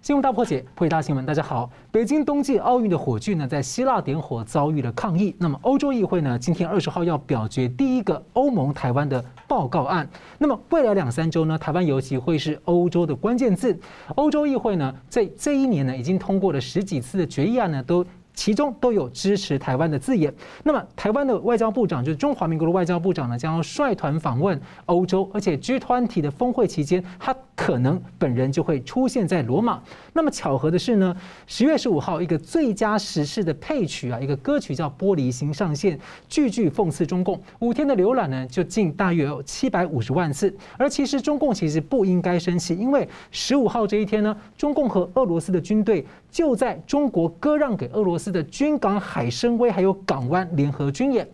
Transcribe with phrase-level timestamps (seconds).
[0.00, 1.26] 新闻大破解，破解大新闻。
[1.26, 5.34] 大家好，北京冬季奥运的火炬呢，在希腊点火遭遇了抗议。
[5.38, 10.08] 那么，欧洲议会呢，今天二十号要表决第一个欧盟台湾的报告案。
[10.38, 13.76] 那么，未来两三周呢，台湾尤其会是欧洲的关键字。
[14.14, 18.06] 欧洲议会呢，在这一年呢，已经通过了十几次的决议案呢，都。
[18.38, 20.32] 其中都有支持台湾的字眼。
[20.62, 29.82] 那么，台湾的外交部长就是中华民国的外交部长呢，将要率团访问欧洲，而且 G20 的峰会期间，他可能本人就会出现在罗马。
[30.12, 31.16] 那么巧合的是呢，
[31.48, 37.40] 十月十五号一个最佳时事的配曲啊，一个歌曲叫《玻璃心》上线，句句讽刺中共。
[37.58, 40.56] 五天的浏览呢，就近大约有七百五十万次。
[40.76, 51.28] 而其实中共其实不应该生气，因为十五号这一天呢，中共和俄罗斯的军队就在中国割让给俄罗斯的军港海参崴还有港湾联合军演。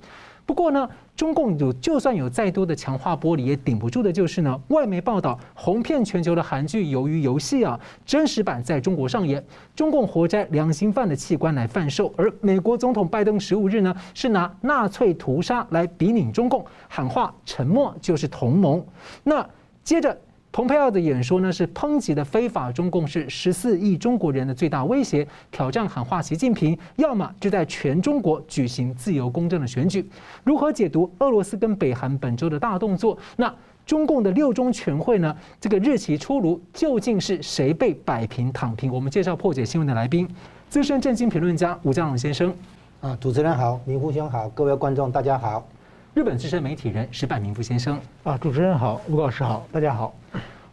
[0.46, 9.42] 不过呢，中共有就算有再多的强化玻璃，也顶不住的就是呢，外媒报道红遍全球的韩剧《鱿鱼游戏》啊，真实版在中国上演，
[9.74, 18.84] 中共活摘良心犯的器官来贩售，而美国总统拜登十五日呢，是拿纳粹屠杀来比拟中共，喊话沉默就是同盟。
[19.22, 19.48] 那
[19.82, 20.14] 接着。
[20.54, 30.08] 蓬佩奥的演说呢，是抨击的非法中共是十四亿中国人的最大威胁，挑战喊话习近平，要么就在全中国举行自由公正的选举。
[30.44, 33.18] 如何解读俄罗斯跟北韩本周的大动作？
[33.36, 33.52] 那
[33.84, 35.36] 中共的六中全会呢？
[35.60, 38.92] 这个日期出炉，究竟是谁被摆平躺平？
[38.92, 40.28] 我们介绍破解新闻的来宾，
[40.68, 42.54] 资深政经评论家吴江龙先生。
[43.00, 45.66] 啊，主持人好，明夫兄好，各位观众大家好。
[46.14, 50.14] 日本资深媒体人石坂明夫先生啊，主持人好，吴老师好，大家好。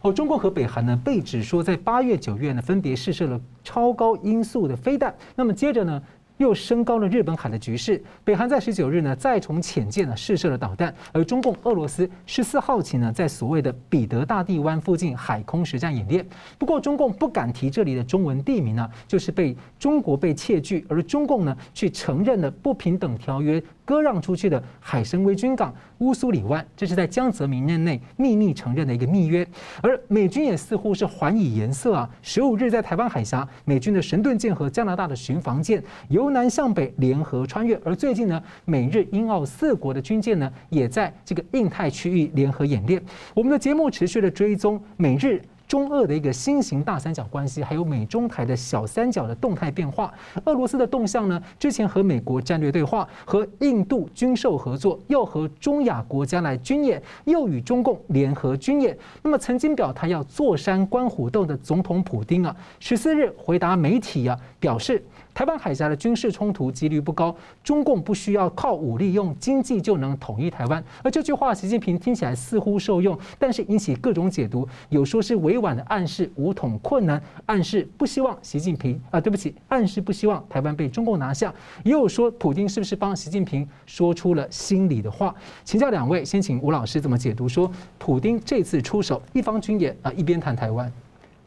[0.02, 6.00] 哦，中国和北韩呢被指说在八月、九月呢分别试射了超高音速的飞弹，那么接着呢？
[6.42, 8.02] 又升高了日本海的局势。
[8.24, 16.26] 北韩在十九日呢，再从潜舰呢试射了导弹，而中共、俄罗斯十四号起呢，在所谓的彼得大帝湾附近海空实战演练。
[16.58, 29.46] 不过，中共不敢提这里的中文地名呢，就是被中国被窃据，而中共呢，去承认了不平等条约割让出去的海参崴军港乌苏里湾，这是在江泽民任内秘密承认的一个密约。
[29.80, 43.00] 而美军也似乎是还以颜色啊，十五日在台湾海峡，美军的神盾舰和加拿大的巡防舰由南向北联合穿越，而最近呢，美日英澳四国的军舰呢，也在这个印太区域联合演练。
[43.32, 45.40] 我们的节目持续的追踪美日。
[45.72, 50.12] 中俄的一个新型大三角关系，还有美中台的小三角的动态变化，
[50.44, 51.42] 俄罗斯的动向呢？
[51.58, 58.94] 之前和美国战略对话，和印度军售合作，又和中亚国家来军演，又与中共联合军演。
[59.22, 65.02] 那么曾经表态要坐山观虎斗的总统普丁啊，十四日回答媒体啊，表示。
[65.34, 67.34] 台湾海峡的军事冲突几率不高，
[67.64, 70.82] 中共不需要靠武力，用经济就能统一台湾。
[71.02, 81.52] 而这句话，习近平听起来似乎受用，但是引起各种解读，有说是委婉的暗示武统困难，暗示不希望习近平啊，对不起，暗示不希望台湾被中共拿下。
[81.82, 85.34] 也有说，普丁是不是帮习近平说出了心里的话？
[85.64, 87.48] 请教两位，先请吴老师怎么解读？
[87.48, 90.92] 说普丁这次出手，一方军演啊，一边谈台湾。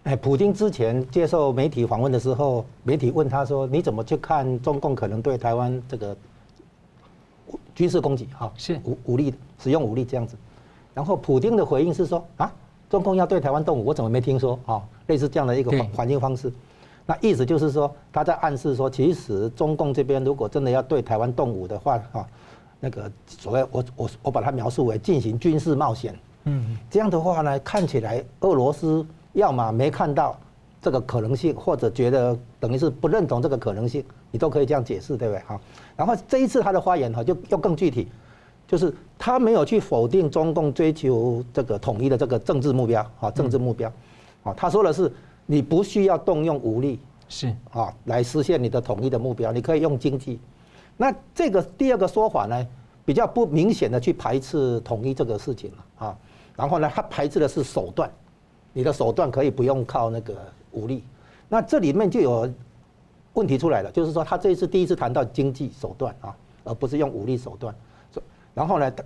[0.05, 6.16] 哎，普京之前接受媒体访问的时候，媒体问他说：“你怎么去看中共可能对台湾这个
[7.73, 8.29] 军事攻击？
[8.38, 10.38] 哈，是武武力使用武力这样子。”
[10.93, 12.53] 然后普京的回应是说：“啊，
[12.88, 14.59] 中共要对台湾动武，我怎么没听说？
[14.67, 16.53] 啊，类似这样的一个反反应方式。
[17.07, 22.27] 那意思就是说，他在暗示说，其实中共这边如果真的要对台湾动武的话，哈，
[22.79, 26.16] 那个所谓我我我把它描述为进行军事冒险。
[26.43, 29.03] 嗯，这样的话呢，看起来俄罗斯。
[29.35, 30.35] 要么没看到
[30.81, 35.44] 这个可能性，或者觉得等于是不认同这个可能性，你都可以这样解释，对不对？
[35.46, 35.59] 好，
[35.96, 38.07] 然后这一次他的发言哈，就又更具体，
[38.66, 43.91] 就是他没有去否定中共追求这个统一的这个政治目标啊，政治目标，
[44.44, 45.12] 啊，他说的是
[45.46, 50.40] 你不需要动用武力是啊来实现你的统一的目标，你可以用经济。
[50.96, 52.66] 那这个第二个说法呢，
[53.03, 56.17] 比较不明显的去排斥统一这个事情了啊，
[56.56, 58.09] 然后呢，他排斥的是手段。
[58.78, 60.36] 你的手段可以不用靠那个
[60.74, 61.02] 武力，
[61.47, 62.53] 那这里面就有
[63.34, 66.35] 问题出来了，就是说他这一次第一次谈到经济手段啊，
[66.66, 67.73] 而不是用武力手段。
[68.53, 69.03] 然后呢，他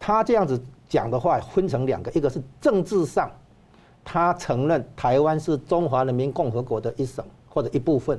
[0.00, 0.58] 他这样子
[0.88, 3.30] 讲的话分成两个，一个是政治上，
[4.02, 8.18] 他承认台湾是中华人民共和国的一省或者一部分，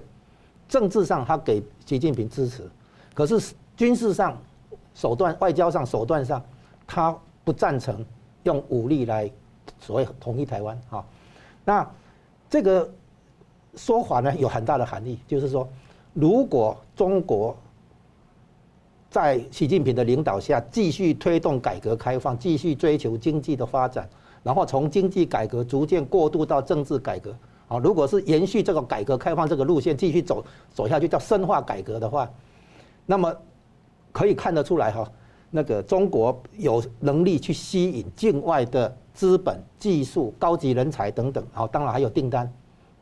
[0.69, 2.69] 政治上他给习近平支持，
[3.15, 4.37] 可是军事上
[4.93, 6.39] 手段、外交上手段上，
[6.85, 8.05] 他不赞成
[8.43, 9.31] 用武力来。
[9.79, 11.03] 所谓统一台湾啊，
[11.65, 11.89] 那
[12.49, 12.89] 这个
[13.75, 15.67] 说法呢，有很大的含义，就是说，
[16.13, 17.55] 如果中国
[19.09, 24.09] 在习近平的领导下继续推动改革开放，继续追求经济的发展，
[24.43, 27.35] 然后从经济改革逐渐过渡到政治改革
[27.67, 30.43] 好，如果是延续这个改革开放这个路线继续走
[30.73, 32.29] 走下去，叫深化改革的话，
[33.05, 33.33] 那么
[34.11, 35.09] 可以看得出来哈，
[35.49, 42.51] 那个中国有能力去吸引境外的资本、技术、高级人才等等，好，当然还有订单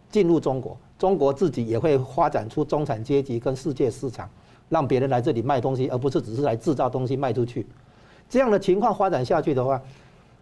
[0.09, 4.29] 进入中国，中国自己也会发展出中产阶级跟世界市场，
[4.69, 7.65] 让别人来这里卖东西，而不是只是来制造东西卖出去。
[8.29, 9.81] 这样的情况发展下去的话，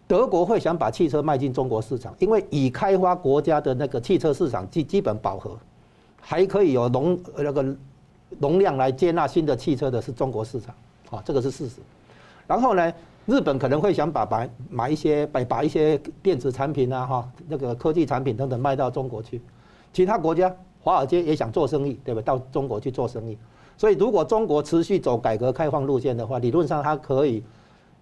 [0.06, 5.56] 德国会想把汽车卖进中国市场，因为已开发国家的那个汽车市场基基本饱和，
[6.20, 7.76] 还可以有容那个
[8.40, 10.74] 容量来接纳新的汽车的是中国市场，
[11.10, 11.76] 啊，这个是事实。
[12.46, 12.92] 然后呢，
[13.28, 19.40] 日本可能会想把把买一些把把一些电子产品啊哈那个科技产品等等卖到中国去，
[19.92, 22.24] 其他国家华尔街也想做生意，对不对？
[22.24, 23.36] 到中国去做生意。
[23.76, 27.44] 所以如果中国持续走改革开放路线的话，理论上它可以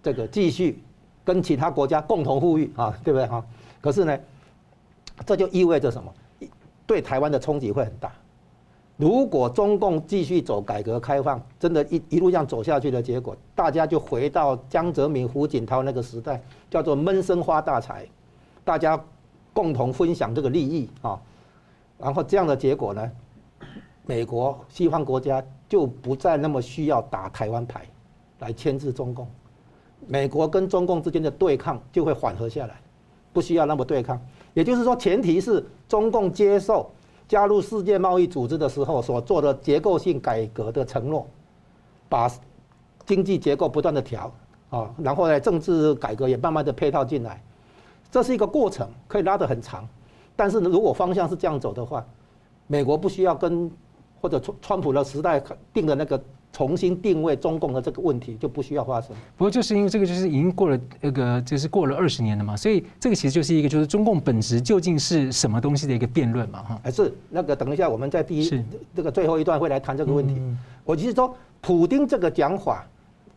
[0.02, 0.80] 这个继续。
[1.24, 3.44] 跟其他国家共同富裕啊，对不对哈？
[3.80, 4.16] 可是呢，
[5.26, 6.14] 这就意味着什么？
[6.86, 8.12] 对台湾的冲击会很大。
[8.96, 18.06] 如果中共继续走改革开放，真的一一路这样走下去的结果，大家就回到江泽民、胡锦涛那个时代，叫做闷声发大财，
[18.64, 18.98] 大家
[19.52, 21.20] 共同分享这个利益啊。
[21.98, 23.10] 然后这样的结果呢，
[24.06, 27.86] 美国西方国家就不再那么需要打台湾牌
[28.38, 29.26] 来牵制中共。
[30.06, 32.80] 美国跟中共之间的对抗就会缓和下来，
[33.34, 34.18] 不需要那么对抗。
[34.54, 36.90] 也就是说，前提是中共接受
[37.28, 41.26] 加入世界贸易组织的时候所做的结构性改革的承诺，
[42.08, 42.30] 把
[43.04, 44.32] 经济结构不断的调
[44.70, 47.42] 啊，然后呢，政治改革也慢慢的配套进来，
[48.10, 49.88] 这是一个过程，可以拉得很长。
[50.34, 52.04] 但是如果方向是这样走的话，
[52.66, 53.70] 美国不需要跟
[54.20, 55.42] 或者川川普的时代
[55.72, 56.22] 定的那个。
[56.56, 59.14] 重新定位中共的这个问题就不需要发生。
[59.36, 66.80] 不过就是因为这个就是已经过了那个就是过了二十年了嘛，所以这个其实就是一个就是中共本质究竟是什么东西的一个辩论嘛，哈。
[66.82, 68.64] 还是那个等一下我们在第一
[68.94, 70.40] 这个最后一段会来谈这个问题。
[70.82, 72.86] 我其实说，普丁这个讲法，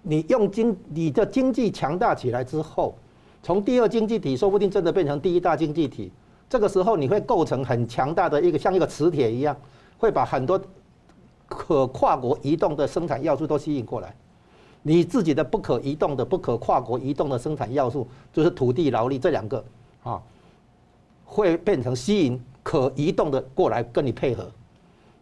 [0.02, 2.96] 你用经你的经济强大起来之后，
[3.44, 6.10] 从第二经济体说不定真的变成第一大经济体，
[6.50, 9.54] 这个时候你会构成很强大的一个像一个磁铁一样，
[9.98, 10.58] 会把很多。
[11.50, 14.16] 可跨国移动的生产要素都吸引过来，
[14.84, 19.66] 你自己的不可移动的、不可跨国移动的生产要素，就是土地、劳力这两个
[20.04, 20.22] 啊，
[21.26, 24.50] 会变成吸引可移动的过来跟你配合，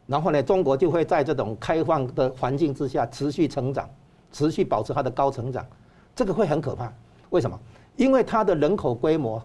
[0.05, 3.89] 然后呢，中国就会在这种开放的环境之下持续成长，
[4.31, 5.65] 持续保持它的高成长，
[6.13, 6.91] 这个会很可怕。
[7.29, 7.57] 为什么？
[7.95, 9.41] 因为它的人口规模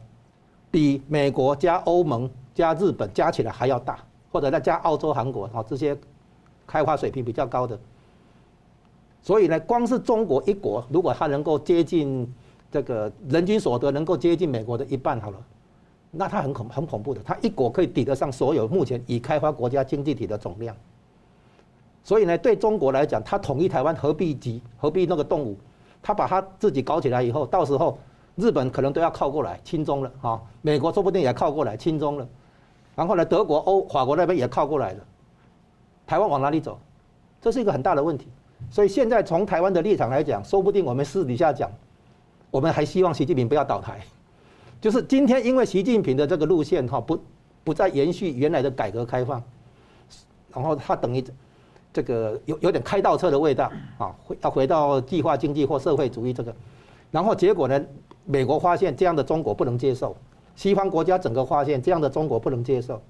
[0.70, 3.98] 比美国加欧盟加日本加起来还要大，
[4.32, 5.96] 或者再加澳洲、韩国啊这些。
[6.66, 7.78] 开发水平比较高的，
[9.20, 12.26] 所以呢，光是中国一国，如果它能够接近
[12.70, 15.36] 这个人均所得能够接近美国的一半好了，
[16.10, 20.74] 那它很恐很恐怖的，它一国可以抵得上所有目前已开发国家经济体的总量。
[22.04, 24.60] 所以呢，对中国来讲，它统一台湾何必急？
[24.76, 25.56] 何必那个动武？
[26.02, 27.96] 它把它自己搞起来以后，到时候
[28.34, 32.26] 日本可能都要靠过来亲中了啊，美国说不定也靠过来亲中了，
[32.96, 35.04] 然后呢，德国、欧、法国那边也靠过来了。
[36.06, 36.78] 台湾往哪里走？
[37.40, 38.28] 这是一个很大的问题。
[38.70, 41.68] 所以现在从台湾的立场来讲，说不定我们私底下讲，
[42.50, 44.00] 我们还希望习近平不要倒台。
[44.80, 47.18] 就是今天因为习近平的这个路线哈，不
[47.64, 49.42] 不再延续原来的改革开放，
[50.54, 51.24] 然后他等于
[51.92, 56.54] 这个有有点开倒车的味道啊，回要回到计划经济或社会主义这个。
[57.10, 57.84] 然后结果呢，
[58.24, 60.16] 美国发现这样的中国不能接受，
[60.54, 63.02] 西方国家整个发现这样的中国不能接受，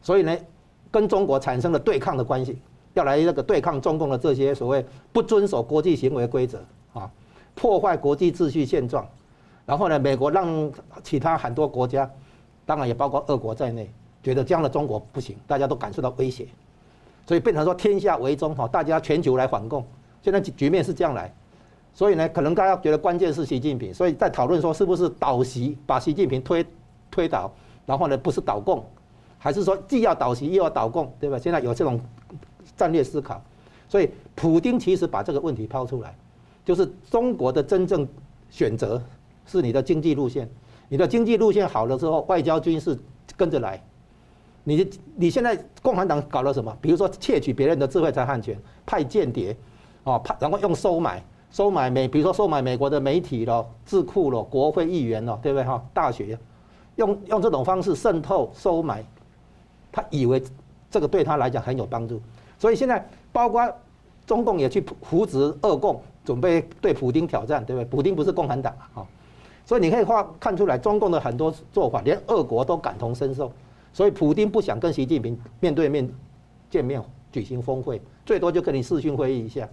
[0.00, 0.34] 所以呢。
[0.96, 2.58] 跟中国产生了对抗的关系，
[2.94, 6.58] 要来那个对抗中共的这些所谓不遵守国际行为规则
[6.94, 7.10] 啊，
[7.54, 9.06] 破坏国际秩序现状，
[9.66, 10.72] 然后呢，美国让
[11.02, 12.10] 其他很多国家，
[12.64, 13.90] 当然也包括俄国在内，
[14.22, 16.48] 觉得这样的中国不行，大家都感受到威胁，
[17.26, 19.84] 所以变成说天下为中哈，大家全球来反共，
[20.22, 21.30] 现在局面是这样来，
[21.92, 26.64] 所以呢，可能大家觉得关键是习近平，所以在讨论说是不是倒习，把习近平推
[27.10, 27.52] 推倒，
[27.84, 28.82] 然后呢，不是倒共。
[29.46, 31.38] 还是说既要倒习又要倒共，对吧？
[31.38, 32.00] 现在有这种
[32.76, 33.40] 战略思考，
[33.88, 36.12] 所以普丁其实把这个问题抛出来，
[36.64, 38.04] 就是中国的真正
[38.50, 39.00] 选择
[39.46, 40.50] 是你的经济路线，
[40.88, 42.98] 你的经济路线好了之后，外交军事
[43.36, 43.80] 跟着来。
[44.64, 46.76] 你你现在共产党搞了什么？
[46.80, 49.56] 比如说窃取别人的智慧财产权，派间谍，
[50.02, 51.22] 哦，派然后用收买
[51.52, 55.80] 收买美，比如说收买美国的媒体咯、智库咯、国会议员咯，对不对哈？
[55.94, 56.36] 大学
[56.96, 59.04] 用用这种方式渗透收买。
[59.96, 60.42] 他以为
[60.90, 62.20] 这个对他来讲很有帮助，
[62.58, 63.66] 所以现在包括
[64.26, 67.84] 中共也去扶植俄共，准备对普京挑战，对不对？
[67.86, 69.00] 普京不是共产党啊，
[69.64, 73.50] 所以你可以看看出来，中共的很多做法，连俄国都感同身受，
[73.90, 76.06] 所以普京不想跟习近平面对面
[76.68, 79.66] 见面举行峰会，最多就跟你视讯会议一下。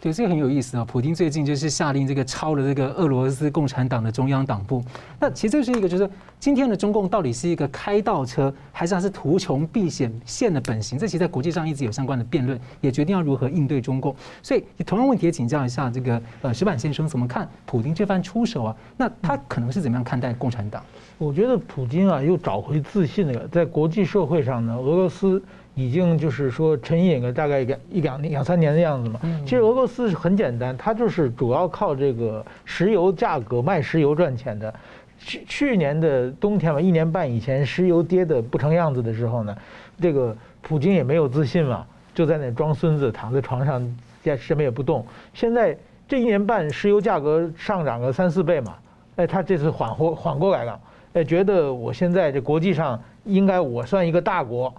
[0.00, 0.84] 对，这个很有意思啊！
[0.84, 4.80] 普京最近就是下令这个抄了这个俄罗斯共产党的中央党部。
[5.18, 10.96] 那其实这是一个，就是今天的中共到底是一个开倒车，还是它是图穷匕见现的本性？
[10.96, 14.14] 这其实在国际上一直有相关的辩论，也决定要如何应对中共。
[14.40, 18.76] 所以同样问题也请教一下这个呃石板先生，怎么看普京这番出手啊？
[18.96, 20.80] 那他可能是怎么样看待共产党？
[21.18, 23.48] 我觉得普京啊，又找回自信了。
[23.48, 25.42] 在国际社会上呢，俄罗斯。
[25.78, 29.20] 已经就是说沉隐了大概两一两两三年的样子嘛。
[29.44, 34.74] 其实俄罗斯是很简单，它就是主要靠这个石油价格卖石油赚钱的。
[35.20, 39.56] 去去年的冬天嘛，一年半以前，石油跌得不成样子的时候呢，
[40.00, 45.06] 这个普京也没有自信嘛，就在那装孙子，躺在床上，也什么也不动。
[45.32, 45.76] 现在
[46.08, 48.74] 这一年半，石油价格上涨个三四倍嘛，
[49.14, 50.80] 哎，他这次缓和缓过来了，
[51.12, 54.74] 哎，觉得我现在这国际上应该我算一个大国。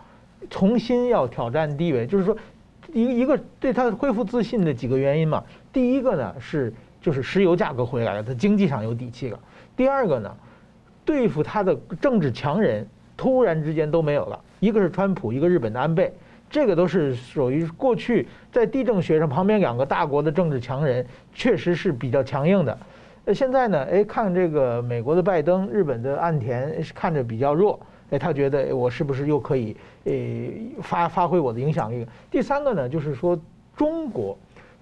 [0.49, 2.35] 重新要挑战地位，就是说，
[2.93, 5.43] 一一个对他恢复自信的几个原因嘛。
[5.71, 9.39] 第一个呢是就是石油价格回来了，他经济上有底气了。
[9.75, 10.35] 第二个呢，
[11.05, 16.11] 对付他的政治强人突然之间都没有了，一个是川普，一个日本的安倍，
[16.49, 22.77] 这个都是属于过去在地政学上旁边两个大国的政治强人，确实是比较强硬的。
[23.25, 27.79] 那现在呢，哎，看这个美国的拜登，日本的岸田看着比较弱。
[28.11, 29.75] 哎，他觉得我是不是又可以
[30.05, 30.13] 呃
[30.81, 32.03] 发发挥我的影响力？
[32.31, 33.39] 第三个呢，就是说
[33.77, 34.35] 中国，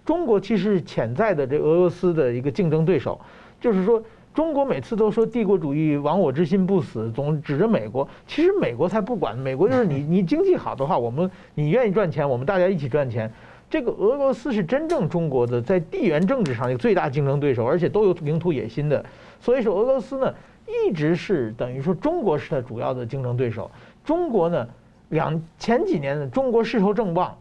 [0.06, 3.20] 中国其实是潜在的这俄罗斯的一个竞争对手。
[3.60, 4.02] 就是说，
[4.34, 8.08] 中国每次都说帝国主义亡我之心不死，总指着美国。
[8.26, 13.30] 其实美国才不管，美国就是你你经济好的话，我们你愿意赚钱，我们大家一起赚钱。
[13.70, 19.04] 这个俄罗斯是真正中国的在地缘政治上的最大竞争对手，而且都有领土野心的。
[19.42, 20.34] 所以说俄罗斯呢。
[20.68, 23.72] 一直是等于说中国是他主要的竞争对手。
[24.04, 24.68] 中国呢，
[25.10, 27.38] 两前几年呢，中国势头正旺，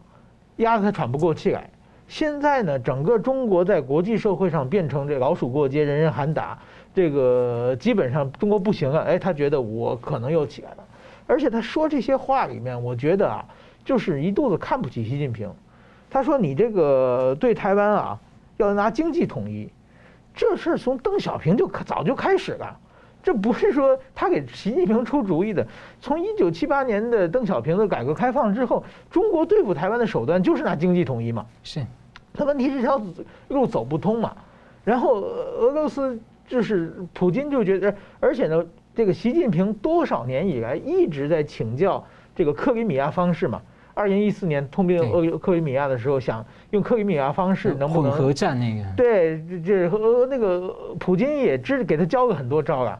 [0.57, 1.69] 压得他喘不过气来。
[2.07, 6.57] 现在呢，整个中国在国际社会上变成这老鼠过街，人人喊打。
[6.95, 10.77] 这个基本上中国不行了，哎，他觉得我可能又起来了。
[11.27, 13.45] 而且他说这些话里面，我觉得啊，
[13.83, 15.51] 就是一肚子看不起习近平。
[16.09, 18.19] 他说你这个对台湾啊，
[18.55, 19.69] 要拿经济统一，
[20.33, 22.79] 这事儿从邓小平就早就开始了。
[23.27, 25.67] 这不是说他给习近平出主意的。
[25.99, 28.81] 从一九七八年的邓小平的改革开放之后，
[29.11, 31.45] 中国对付台湾的手段就是拿经济统一嘛。
[31.61, 31.85] 是，
[32.37, 33.01] 那问题是这条
[33.49, 34.33] 路走不通嘛。
[34.85, 36.17] 然后俄罗斯
[36.47, 38.65] 就是普京就觉得，而且呢，
[38.95, 42.01] 这个习近平多少年以来一直在请教
[42.33, 43.61] 这个克里米亚方式嘛。
[43.93, 48.85] 二零一四年通兵俄克里米亚的时候，想用克里米亚方式能不能混合战那个？
[48.95, 52.97] 对，这和那个普京也知给他教了很多招了。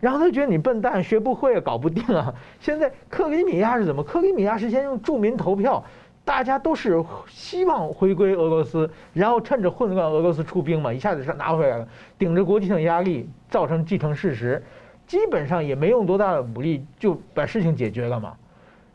[0.00, 2.34] 然后他觉得你笨蛋，学不会，搞不定啊！
[2.60, 4.02] 现在克里米亚是怎么？
[4.02, 5.82] 克里米亚是先用住民投票，
[6.24, 14.62] 大家都是希望回归俄罗斯，然后趁着混乱，俄罗斯出兵嘛，一下子是拿回来了，顶着国际性压力，造成既成事实，
[15.06, 18.34] 基本上也没用多大的武力就把事情解决了嘛。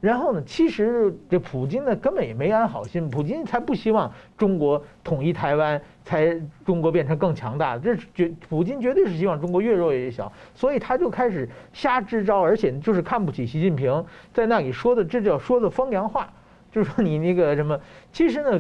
[0.02, 7.78] 然后呢，其实这普京呢根本也没安好心，普京才不希望中国统一台湾，才中国变成更强大。
[7.78, 16.34] 这绝普京绝对是希望中国越弱越小，所以他就开始瞎支招，而且就是看不起习近平，在那里说的这叫说的风凉话，
[16.72, 17.80] 就是说你那个什么，
[18.12, 18.60] 其实呢，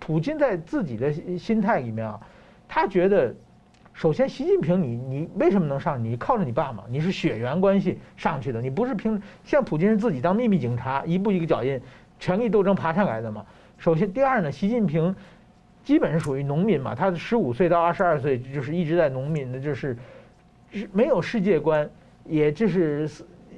[0.00, 2.18] 普京在自己的心态里面啊，
[2.66, 3.32] 他觉得。
[3.94, 6.02] 首先，习近平，你你为什么能上？
[6.02, 11.78] 你靠着你爸嘛，你是血缘关系上去的，你不是凭像普京是自己当秘密警察，一步一个脚印，
[12.18, 13.44] 权力斗争爬上来的嘛。
[13.76, 15.14] 首先，第二呢，习近平
[15.84, 19.96] 基本是属于农民嘛，他十五岁到二十二岁就是一直在农民的，就是
[20.72, 21.88] 是没有世界观，
[22.24, 23.08] 也就是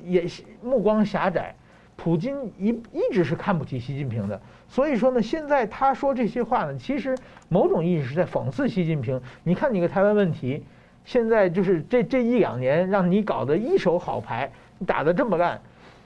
[0.04, 0.24] 也
[0.62, 1.54] 目光狭窄。
[1.96, 4.40] 普京一一直是看不起习近平的。
[4.66, 7.16] 所以说呢，现在他说这些话呢，其实
[7.48, 9.20] 某种意义是在讽刺习近平。
[9.44, 10.64] 你看你个台湾问题，
[11.04, 14.50] 现在就是这这一两年让你搞得一手好牌，
[14.84, 15.60] 打得这么烂，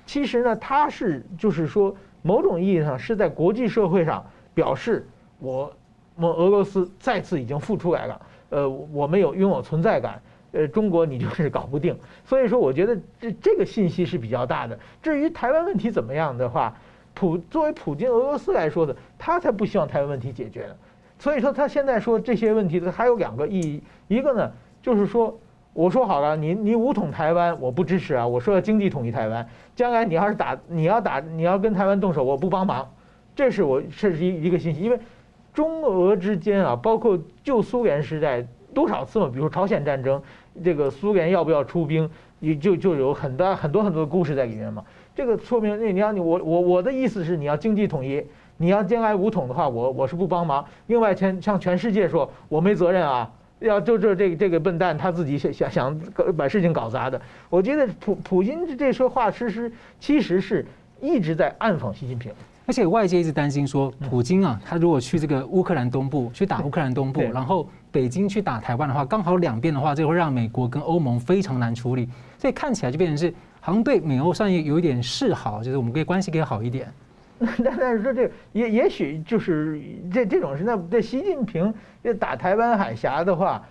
[0.04, 5.08] 其实呢，他是就是说某种意义上是在国际社会上表示
[5.38, 5.74] 我
[6.20, 8.20] 我俄罗斯再次已经复出来了，
[8.50, 10.20] 呃，我们有拥有存在感，
[10.52, 11.96] 呃，中国你就是搞不定。
[12.24, 14.78] 所以说，我觉得这这个信息是比较大的。
[15.02, 16.76] 至于台湾问题怎么样的话，
[17.14, 20.74] 普作为普京俄罗斯来说的，他才不希望台湾问题解决呢。
[21.20, 25.36] 所以说他现在说这些问题的还有两个意义，一个呢就是说，
[25.72, 32.88] 我说好了，你你武统台湾我不支持啊，我说要经济统一台湾，将来你要是打你要打你要跟台湾动手，我不帮忙，
[33.34, 34.98] 这是我这是一一个信息，因为
[35.58, 40.22] 中俄之间啊，包括旧苏联时代多少次嘛，比如朝鲜战争，
[40.62, 44.84] 这个苏联要不要出兵，也就就有很多很多很多的故事在里面嘛。
[45.16, 48.24] 这个说明那你要你我我我的意思是你要经济统一，
[48.58, 50.64] 你要将来武统的话，我我是不帮忙。
[50.86, 55.98] 另外，全向全世界说我没责任啊，要就这这这个笨蛋他自己想想想
[56.36, 57.20] 把事情搞砸的。
[57.50, 60.64] 我觉得普普京这说话其实其实是
[61.00, 62.30] 一直在暗讽习近平。
[62.68, 72.06] 而且外界一直担心说，普京啊，他如果去这个乌克兰东部去打乌克兰东部，然后北京去打台湾的话，刚好两边的话，这会让美国跟欧盟非常难处理。
[72.36, 76.92] 所以看起来就变成是好像对美欧上也有一点示好，就是我们可以关系可以好一点。
[77.38, 79.80] 但 但是说这也也许就是
[80.12, 81.72] 这这种是那这习近平
[82.02, 83.66] 要打台湾海峡的话，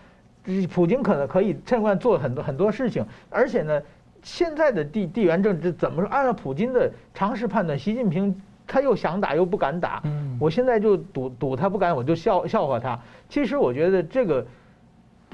[0.74, 3.80] 普京可能可以趁乱做很多很多事情，而且呢，
[4.24, 6.10] 现在的地地缘政治怎么说？
[6.10, 8.36] 按照普京的常识判断，习近平。
[8.68, 10.04] 他又想打又不敢打，
[10.40, 13.00] 我现在就赌赌他不敢，我就笑笑话他。
[13.30, 14.46] 其实我觉得这个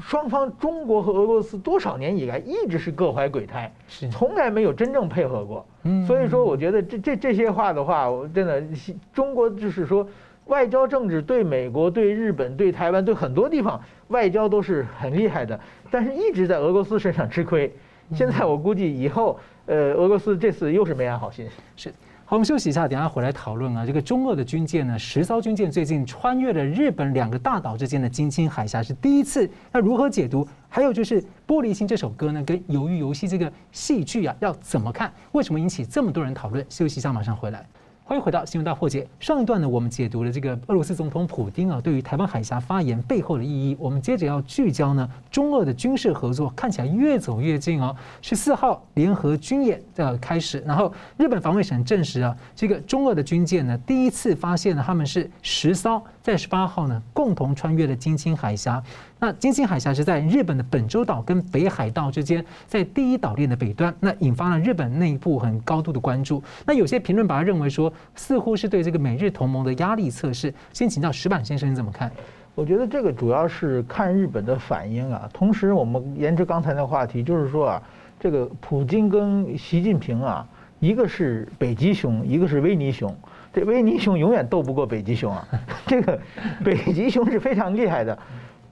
[0.01, 3.71] 双方中国和俄罗斯多少年以来一直是各怀鬼胎，
[4.11, 5.65] 从来没有真正配合过。
[6.07, 8.63] 所以说，我觉得这这这些话的话，我真的
[9.11, 10.07] 中国就是说
[10.45, 15.59] 外交政治对美国、对日本、对台湾、对很多地方外交都是很厉害的，
[15.91, 17.73] 但是一直在俄罗斯身上吃亏。
[18.13, 21.47] 现在我估计以后，呃，俄罗斯这次又是没安好心。
[21.75, 21.93] 是。
[22.25, 23.85] 好，我们休息一下，等下回来讨论啊。
[23.85, 30.47] 这个中俄的军舰呢，十艘军舰最近穿越了日本两个大岛之间的津轻海峡是第一次，那如何解读？
[30.69, 35.11] 还有就是《玻璃心》这首歌呢，跟《鱿鱼游戏》这个戏剧啊，要怎么看？
[35.33, 36.65] 为什么引起这么多人讨论？
[36.69, 37.67] 休息一下，马上回来。
[38.13, 39.07] 欢迎回到新闻大破解。
[39.19, 43.75] 上一段呢，我们解读了这个俄罗斯总统普丁啊，对于台湾海峡发言背后的意义。
[43.79, 47.95] 我们接着要聚焦呢，中俄的军事合作看起来越走越近哦。
[48.21, 58.83] 十四号联合军演的开始，然后日本防卫省证实啊，这个中俄的军舰呢，第一次发现呢，他们是十艘，在十八号呢，共同穿越了津轻海峡。
[59.23, 66.43] 那金星海峡是在日本的本州岛跟北海道之间，在第一岛链的北端，那引发了日本内部很高度的关注。
[66.65, 70.53] 那有些评论把它认为说，似乎是对这个美日同盟的压力测试。
[70.73, 72.11] 先请教石板先生，你怎么看？
[72.53, 75.29] 我觉得这个主要是看日本的反应啊。
[75.31, 77.83] 同时，我们沿着刚才的话题，就是说啊，
[78.19, 80.45] 这个普京跟习近平啊，
[80.81, 83.15] 一个是北极熊，一个是威尼熊。
[83.53, 85.47] 这威尼熊永远斗不过北极熊啊。
[85.87, 86.19] 这个
[86.61, 88.19] 北极熊是非常厉害的。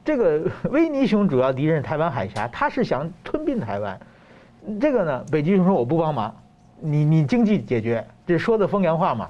[0.03, 3.99] 这个 威尼熊主要敌人是台湾海峡，他是想吞并台湾。
[4.79, 6.33] 这个呢，北极熊说我不帮忙，
[6.79, 9.29] 你你经济解决，这说的风凉话嘛。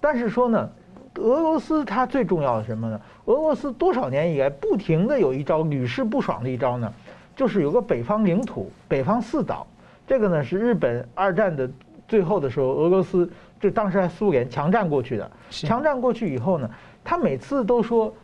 [0.00, 0.70] 但是说呢，
[1.16, 3.00] 俄罗斯它最重要的什么呢？
[3.24, 6.92] 俄罗斯多少年以来不停的有一招屡试不爽的一招呢，
[7.34, 9.66] 就是有个北方领土，北方四岛。
[10.06, 11.68] 这个呢是日本二战的
[12.06, 15.30] 最后的时候，俄罗斯就当时还苏联强占过去的。
[15.50, 16.70] 强占过去以后呢，
[17.02, 18.14] 他每次都说。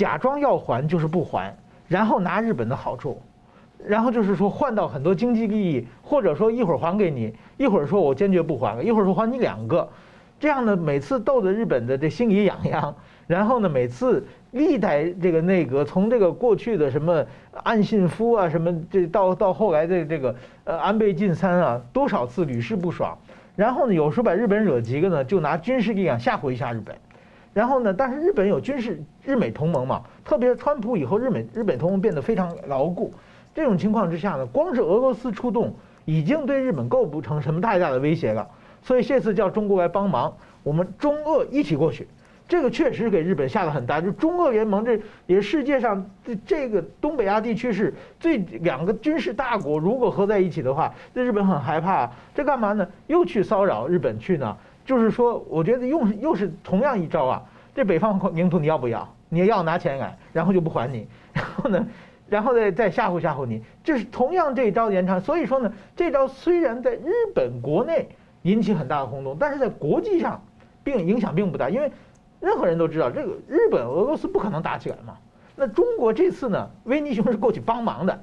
[0.00, 1.54] 假装要还就是不还，
[1.86, 3.20] 然后拿日本的好处，
[3.86, 9.86] 然后就是说换到很多经济利益，或者说一会儿还给你，一会儿说我坚决不还了，一会儿说还你两个，
[10.38, 12.94] 这样呢每次逗得日本的这心里痒痒，
[13.26, 17.22] 然后呢每次历代这个内阁从这个过去的什么
[17.62, 20.34] 岸信夫啊什么这到到后来的这个
[20.64, 23.18] 呃安倍晋三啊多少次屡试不爽，
[23.54, 26.96] 然后呢有时候把日本惹急了呢就拿军事力量吓唬一下日本。
[27.52, 27.92] 然后呢？
[27.92, 33.12] 但是日本有军事日美同盟嘛，特别是川普以后，日美日本同盟变得非常牢固。
[33.52, 38.48] 这种情况之下呢，光是俄罗斯出动，已经对日本构不成什么太大的威胁了。
[38.82, 40.32] 所以这次叫中国来帮忙，
[40.62, 42.06] 我们中俄一起过去，
[42.46, 44.00] 这个确实给日本下了很大。
[44.00, 52.08] 就中俄联盟这也是世界上这这个东北亚地区是最两个军事大国，如果合在一起的话，那日本很害怕。
[52.32, 52.86] 这干嘛呢？
[53.08, 54.56] 又去骚扰日本去呢？
[54.90, 57.42] 就是说，我觉得用又是同样一招啊。
[57.76, 59.08] 这北方领土你要不要？
[59.28, 61.86] 你要拿钱来，然后就不还你， 然后呢，
[62.28, 63.62] 然后再再吓唬吓唬你。
[63.84, 65.20] 这是同样这一招延长。
[65.20, 68.08] 所以说呢，这招虽然在日本国内
[68.42, 70.42] 引起很大的轰动，但是在国际上
[70.82, 71.92] 并影响并不大，因为
[72.40, 75.16] 任何人都知道，这个日本俄罗斯不可能打起来嘛。
[75.54, 78.20] 那中国这次呢，维尼熊是过去帮忙的。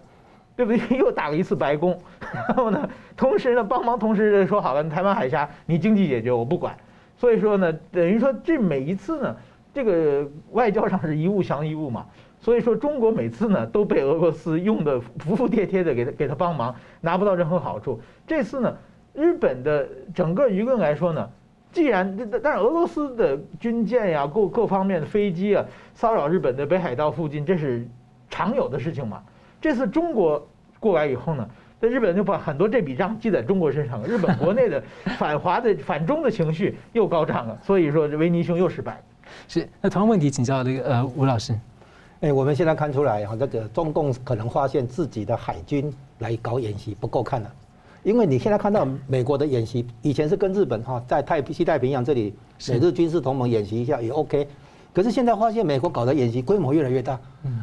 [0.58, 0.98] 对不对？
[0.98, 1.98] 又打了一次白宫，
[2.34, 6.76] 然后呢，同时呢，帮忙，同时说好了，台湾海峡你经济解决，我不管。
[7.16, 9.36] 所以说呢，等于说这每一次呢，
[9.74, 12.06] 这个外交上是一物降一物嘛。
[12.40, 18.00] 所以说中国每次呢都被俄罗斯用的服服帖帖的给他给他帮忙，拿不到任何好处。
[18.26, 18.76] 这次呢，
[19.14, 21.30] 日本的整个舆论来说呢，
[21.72, 27.88] 既然但是俄罗斯的军舰呀，各各方面的飞机啊，骚扰日本的北海道附近，这是
[28.30, 29.22] 常有的事情嘛。
[29.62, 30.48] 这次中国
[30.80, 31.48] 过来以后呢，
[31.82, 34.08] 在日本就把很多这笔账记在中国身上了。
[34.08, 34.82] 日本国内的
[35.18, 39.02] 反华的反中的情绪又高涨了，所以说这维尼熊又失败。
[39.48, 41.54] 是，那同样问题请教这个呃吴老师，
[42.22, 47.52] 哎，我们现在看出来哈，这个中共可能发现自己的海军来搞演习不够看了，
[48.04, 52.34] 因为你现在看到美国的演习，以前是跟日本哈在太西太平洋这里
[52.70, 54.48] 美日军事同盟演习一下也 OK，
[54.94, 57.20] 可是现在发现美国搞的演习规模越来越大，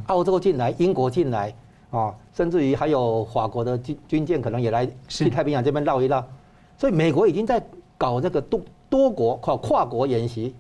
[0.09, 1.53] 澳洲进来，英国进来，
[1.95, 6.27] 啊，甚至于还有法国的军军舰可能也来西太平洋这边绕一绕，
[6.77, 7.65] 所以美国已经在
[7.97, 10.55] 搞这个多多国跨跨国演习。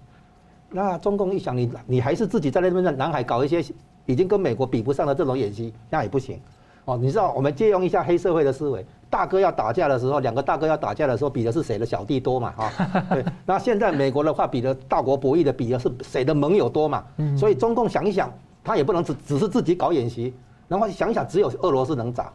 [0.71, 3.65] 那中共一想你，你你还是自己在那边的南海搞一些
[4.07, 6.41] 已经跟美国比不上的这种演习，那也不行。
[6.85, 12.53] 哦，你知道我们借用一下黑社会的思维，大哥要打架的时候，两个大哥要打架的时候，比的是谁的小弟多嘛？
[12.53, 12.71] 哈，
[13.11, 13.25] 对。
[13.47, 17.03] 那现在美国的话，比的大国博弈的比的是谁的盟友多嘛？
[17.39, 18.31] 所以中共想一想，
[18.63, 20.35] 他也不能只只是自己搞演习，
[20.69, 22.33] 然后想想，只有俄罗斯能涨。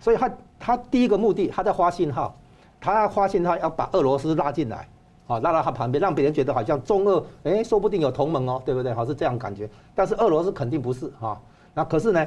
[0.00, 2.34] 所以他他第一个目的，他在发信号，
[2.80, 4.88] 他发信号要把俄罗斯拉进来，
[5.26, 8.92] 啊，拉到他旁边，让别人觉得好像中俄哎，说不定有同盟哦，对不对？
[8.92, 9.68] 好，是这样感觉。
[9.94, 11.40] 但是俄罗斯肯定不是哈。
[11.74, 12.26] 那可是呢？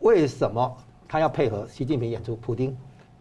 [0.00, 0.76] 为什么
[1.08, 2.36] 他要配合习近平演出？
[2.36, 2.76] 普丁，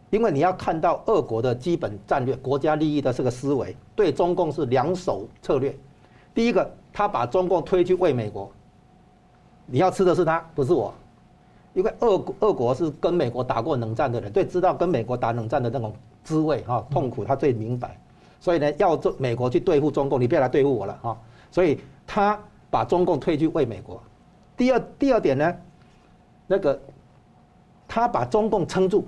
[0.10, 5.74] 因为你要看到俄国的基本战略、国家利益的这个思维，对中共是两手策略。
[6.34, 8.52] 第一个，他把中共推去喂美国，
[9.66, 10.94] 你要吃的是他，不是我，
[11.74, 18.00] 因为俄俄国是跟美国打过冷战的人，对，知道跟美国打冷战的那种滋味哈，痛苦他最明白。
[18.40, 21.18] 所以呢，要做美国去对付中共，你别来对付我了哈。
[21.50, 24.02] 所以他把中共推去为美国。
[24.56, 25.56] 第二，第二点呢？
[26.46, 26.80] 那个，
[27.88, 29.08] 他把中共撑住，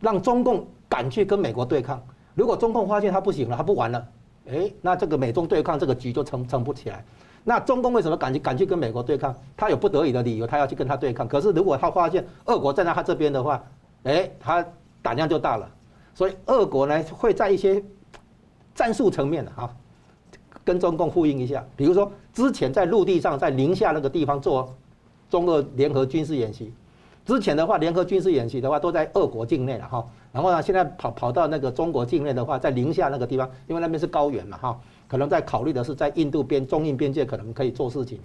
[0.00, 2.02] 让中共敢去跟美国对抗。
[2.34, 4.08] 如果中共发现他不行了，他不玩了，
[4.50, 7.04] 哎，那这个美中对抗这个局就撑撑不起来。
[7.48, 9.34] 那中共为什么敢去敢去跟美国对抗？
[9.56, 11.26] 他有不得已的理由，他要去跟他对抗。
[11.26, 13.64] 可是如果他发现俄国站在他这边的话，
[14.02, 14.62] 哎，他
[15.00, 15.66] 胆量就大了。
[16.14, 17.82] 所以俄国呢会在一些
[18.74, 19.74] 战术层面的啊，
[20.62, 21.64] 跟中共呼应一下。
[21.74, 24.74] 比如说之前在陆地上在宁夏那个地方做。
[25.30, 26.72] 中俄联合军事演习，
[27.26, 30.02] 之前的话，联合军事演习的话都在俄国境内了哈。
[30.32, 38.20] 然后呢，现在跑跑到那个中国境内的话，在宁夏那个地方，因为那边是高原嘛哈，可能在考虑的是在印度边中印边界可能可以做事情。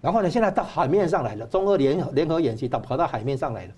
[0.00, 3.72] 然后呢，现在到海面上来了，中俄联联合演习到跑到海面上来了。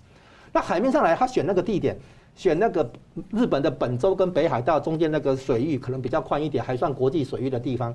[0.51, 1.97] 那海面上来，他选那个地点，
[2.35, 2.91] 选那个
[3.31, 7.93] 日本的本州跟北海道中间那个水域可能比较宽一点，还算国际水域的地方。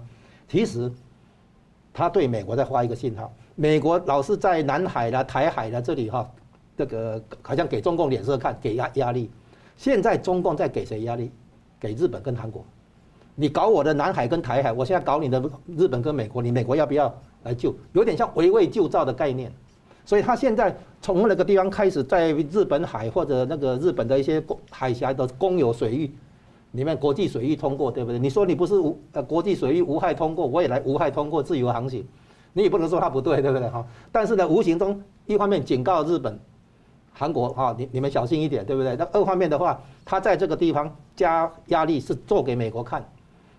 [0.48, 0.90] 其实，
[1.92, 3.32] 他对美国在发一个信号。
[3.56, 6.28] 美国老是在南海啦、台海啦这里哈，
[6.76, 9.30] 这个好像给中共脸色看，给压压力。
[9.76, 11.30] 现在中共在给谁压力？
[11.78, 12.64] 给日本跟韩国。
[13.36, 15.42] 你搞我的南海跟台海，我现在搞你的
[15.76, 17.74] 日本跟美国，你美国要不要来救？
[17.92, 19.50] 有点像围魏救赵的概念。
[20.04, 26.12] 所以他现在从那个地方开始，在日本海或者那个日本的一些海峡的公有水域
[26.72, 28.18] 里面，国际水域通过，对不对？
[28.18, 32.06] 你说你不是无呃国际水域无害通过，我也来无害通过自由航行。
[32.52, 33.84] 你也不能说他不对，对不对哈？
[34.12, 36.38] 但是呢，无形中一方面警告日本、
[37.12, 38.94] 韩国哈，你你们小心一点，对不对？
[38.94, 43.04] 那二方面的话，他在这个地方加压力是做给美国看。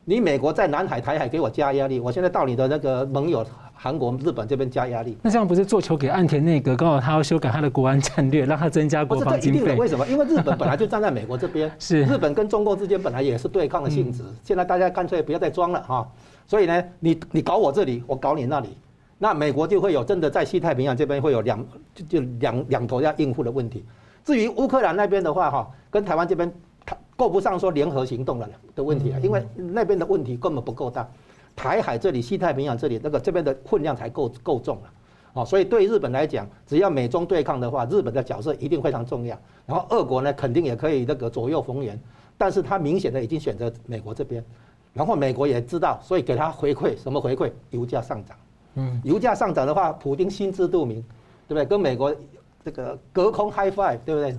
[0.08, 5.18] 你美国在南海、台海给我加压力，我现在到你的那个盟友韩国、日本这边加压力。
[5.24, 9.60] 那这样不是做球给岸田内阁，刚好他要修改他的国安战略，让他增加国防经费？
[9.60, 10.08] 不是这一定的，为什么？
[10.08, 14.24] 因为日本本来就站在美国这边， 是日本跟中国之间本来也是对抗的性质。
[14.44, 16.08] 现在大家干脆不要再装了哈。
[16.46, 18.78] 所以呢，你你搞我这里，我搞你那里。
[19.18, 21.66] 那美国就会有真的在西太平洋这边会有两
[21.96, 23.84] 就就两两头要应付的问题。
[24.24, 26.75] 至于乌克兰那边的话，哈，跟台湾这边，它
[27.16, 31.08] 够不上说联合行动了的问题啊，因为那边的问题根本不够大。
[31.56, 34.90] 台海这里、西太平洋这里，那个这边的分量才够够重了，
[35.32, 39.40] 哦，所以对日本来讲，只要美中对抗的话，日本的角色一定非常重要。
[39.66, 41.98] 然后俄国呢，肯定也可以那个左右逢源，
[42.38, 44.44] 但是他明显的已经选择美国这边，
[44.92, 47.50] 然后美国也知道，所以给他回馈什么回馈？
[47.70, 48.38] 油价上涨。
[48.74, 51.02] 嗯，油价上涨的话，普京心知肚明，
[51.48, 51.66] 对不对？
[51.66, 52.14] 跟美国
[52.66, 54.32] 这个隔空 high five，对不对？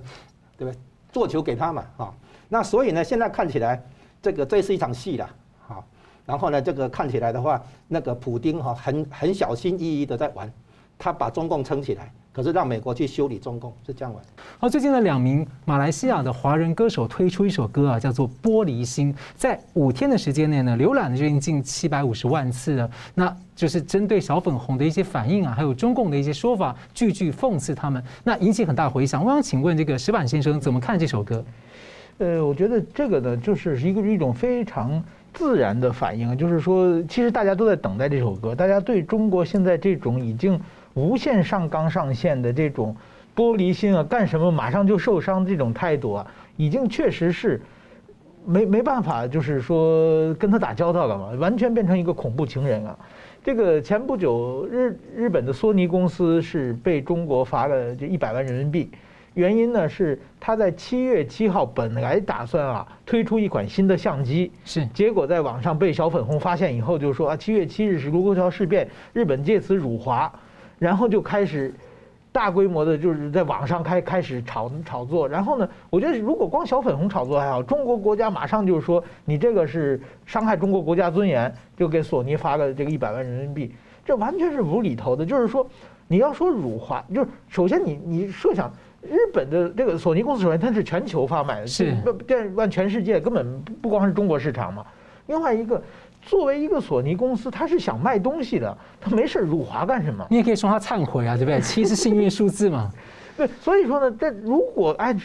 [0.55, 0.73] 对不对？
[1.11, 2.13] 做球给他嘛，哈。
[2.49, 3.81] 那所以呢，现在看起来，
[4.21, 5.29] 这个这是一场戏了，
[5.67, 5.85] 好。
[6.25, 10.51] 然后呢，这个看起来的话，那个普丁哈很很小心翼翼的在玩，
[10.97, 12.11] 他把中共撑起来。
[12.33, 14.23] 可是让美国去修理中共是这样玩。
[14.59, 22.87] 好，最近的两名马来西亚的华人歌手推出一首歌啊，叫做《玻璃心》，在五天的时间内呢，浏览了就已经近七百五十万次了。
[23.15, 29.25] 那就是针对小粉红的一些反应啊，还有中共的一些说法，句句讽刺他们，那引起很大回响。
[29.25, 31.43] 我想请问这个石板先生怎么看这首歌？
[32.19, 35.03] 呃，我觉得这个呢，就是一个一种非常
[35.33, 40.59] 自然的反应，就是说，其实大家都在等待这首歌，大家对中国现在这种已经。
[40.97, 42.97] 无限上纲上线的这种
[43.35, 46.25] 玻璃心啊，干什么马上就受伤这种态度啊，
[46.55, 47.61] 已经确实是
[48.47, 52.97] 没没办法，就是说跟他打交道了嘛，完全变成一个恐怖情人啊。
[53.43, 58.89] 这个前不久日日本的索尼公司是被中国罚了就一百万人民币，
[59.37, 70.31] 原因呢是他在七月七号本来打算啊推出一款新的相机，是结果在网上被小粉红发现以后，就说啊七月七日是卢沟桥事变，日本借此辱华，
[70.79, 71.71] 然后就开始
[72.31, 75.29] 大规模的就是在网上开开始炒炒作。
[75.29, 83.71] 然后呢，我觉得如果光小粉红炒作还好，中国国家马上就是说你这个是伤害中国国家尊严，就给索尼发了这个一百万人民币，
[84.03, 85.23] 这完全是无厘头的。
[85.23, 85.69] 就是说
[86.07, 88.73] 你要说辱华，就是首先你你设想。
[89.01, 94.85] 日本的这个索尼公司首先它是全球发卖的，是电万全世界根本不光是中国市场嘛。
[95.27, 95.81] 另外一个，
[96.21, 100.25] 作为一个索尼公司，它是想卖东西的，它没事辱华干什么？
[100.29, 101.59] 你也可以说它忏悔啊，对不对？
[101.59, 102.89] 七是幸运数字嘛。
[103.37, 105.15] 对，所以说呢，这如果按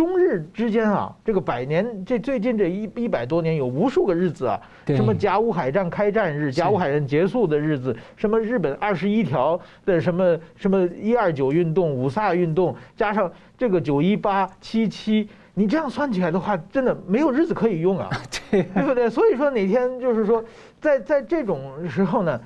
[0.00, 18.08] 中日之间啊，这个百年这最近这一一百多年有无数个日子啊，什么甲午海战开战日、甲午海战结束的日子，什么日本二十一条的什么什么一二九运动、五卅运动，加上这个九一八、七七，你这样算起来的话，真的没有日子可以用啊，
[18.50, 19.10] 对不对？
[19.10, 20.42] 所以说哪天就是说，
[20.80, 22.40] 在在这种时候呢，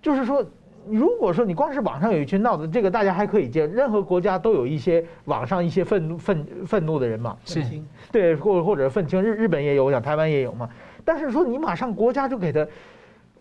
[0.00, 0.48] 就是说。
[0.90, 3.66] 如果说你光是网上有一群闹的，这个大家还可以接。
[3.66, 7.62] 任何国家都有一些网上一些愤怒愤愤怒的人嘛，是，
[8.10, 10.68] 对，或或者愤青，日日本也有，我想台湾也有嘛。
[11.04, 12.66] 但是说你马上国家就给他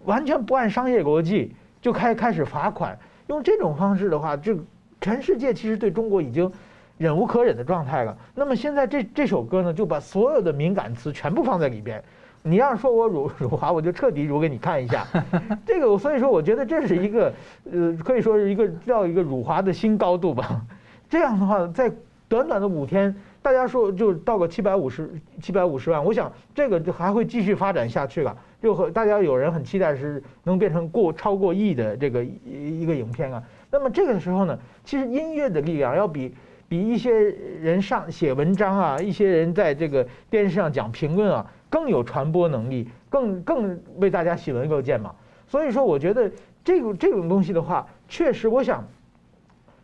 [0.05, 4.57] 完全不按商业逻辑就开开始罚款，用这种方式的话，就
[5.01, 6.51] 全世界其实对中国已经
[6.97, 8.17] 忍无可忍的状态了。
[8.35, 12.03] 那么现在这这首歌呢，就把所有的敏感词全部放在里边。
[12.49, 15.05] 你要是说我辱辱华，我就彻底辱给你看一下。
[15.67, 17.31] 这个，所以说我觉得这是一个，
[17.71, 20.61] 呃，可以说是一个叫一个辱华的新高度吧。
[21.07, 21.91] 这样的话，在
[22.27, 28.35] 短短的五天，大家说就到个七百五十七百五十万，我想这个就还会继续发展下去了。
[28.61, 33.43] 就和大家有人很期待是能变成过超过亿的这个一个影片啊。
[33.71, 36.33] 那么这个时候呢，其实音乐的力量要比
[36.67, 41.45] 比一些人上写文章啊，一些人在这个电视上讲评论啊。
[41.69, 45.13] 更有传播能力，更更为大家喜闻乐见嘛。
[45.47, 46.31] 所以说，我觉得
[46.63, 48.83] 这个这种东西的话，确实，我想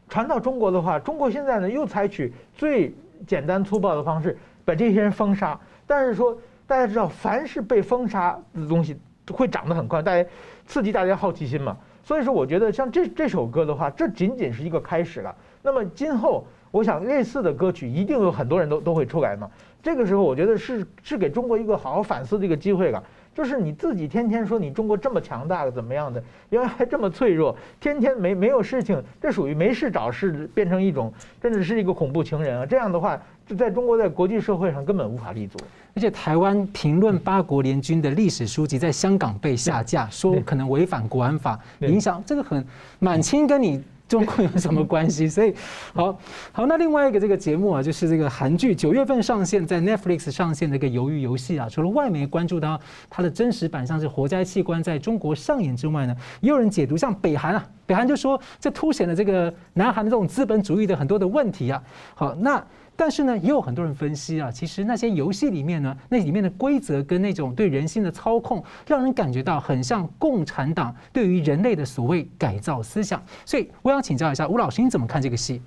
[0.08, 2.94] 传到中国的话，中国现在呢又采取最
[3.26, 5.60] 简单粗暴的方式把这些人封杀。
[5.88, 8.98] 但是说，大家知道，凡是被封杀的东西
[9.32, 10.30] 会长得很快，大家
[10.66, 11.78] 刺激大家好奇心嘛。
[12.04, 15.36] 所以说，我觉得像这这首歌的话，这仅仅是一个开始了。
[15.64, 19.50] 那么今后，我想类似的歌曲一定有很多人都都会出来嘛。
[19.86, 23.04] 这个时候，我觉得是是给中国一个好好反思的一个机会了。
[23.36, 32.66] 就是你自己天天说你中国这么强大的怎么样的，原来还这么脆弱，天天没没有事情，这属于没事找事，变成一种甚至是一个恐怖情人啊！
[32.66, 35.60] 这样的话，就在中国在国际社会上根本无法立足。
[35.96, 42.66] 而且台湾评论八国联军的历史书籍在香港被下架，说可能违反国安法，影响这个很
[42.98, 43.84] 满清跟你。
[44.08, 45.28] 中共有什么关系？
[45.28, 45.54] 所以，
[45.94, 46.18] 好
[46.52, 61.82] 好，那另外一个这个节目啊，就是这个韩剧九月份上线，在 Netflix 上线的一个《鱿鱼游戏》啊，除了外媒关注到它的真实版像是活摘器官在中国上演之外呢，也有人解读像北韩啊，北韩就说这凸显了这个南韩的这种资本主义的很多的问题啊。
[62.14, 62.64] 好，那。
[62.98, 73.22] 但是呢，也有很多人分析啊，其实那些游戏里面呢，那里面的规则跟那种对人性的操控，让人感觉到很像共产党对于人类的所谓改造思想。
[73.46, 75.62] 所以我想请教一下吴老师，你怎么看这个戏？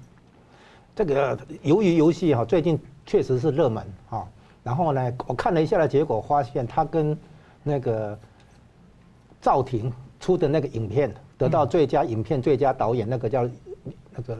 [0.96, 4.26] 这个由于游戏哈，最近确实是热门哈。
[4.62, 7.16] 然后呢，我看了一下的结果，发现他跟
[7.62, 8.18] 那个
[9.40, 13.46] 赵婷出的那个影片得到最佳影片、最佳导演，那个叫
[14.14, 14.38] 那个。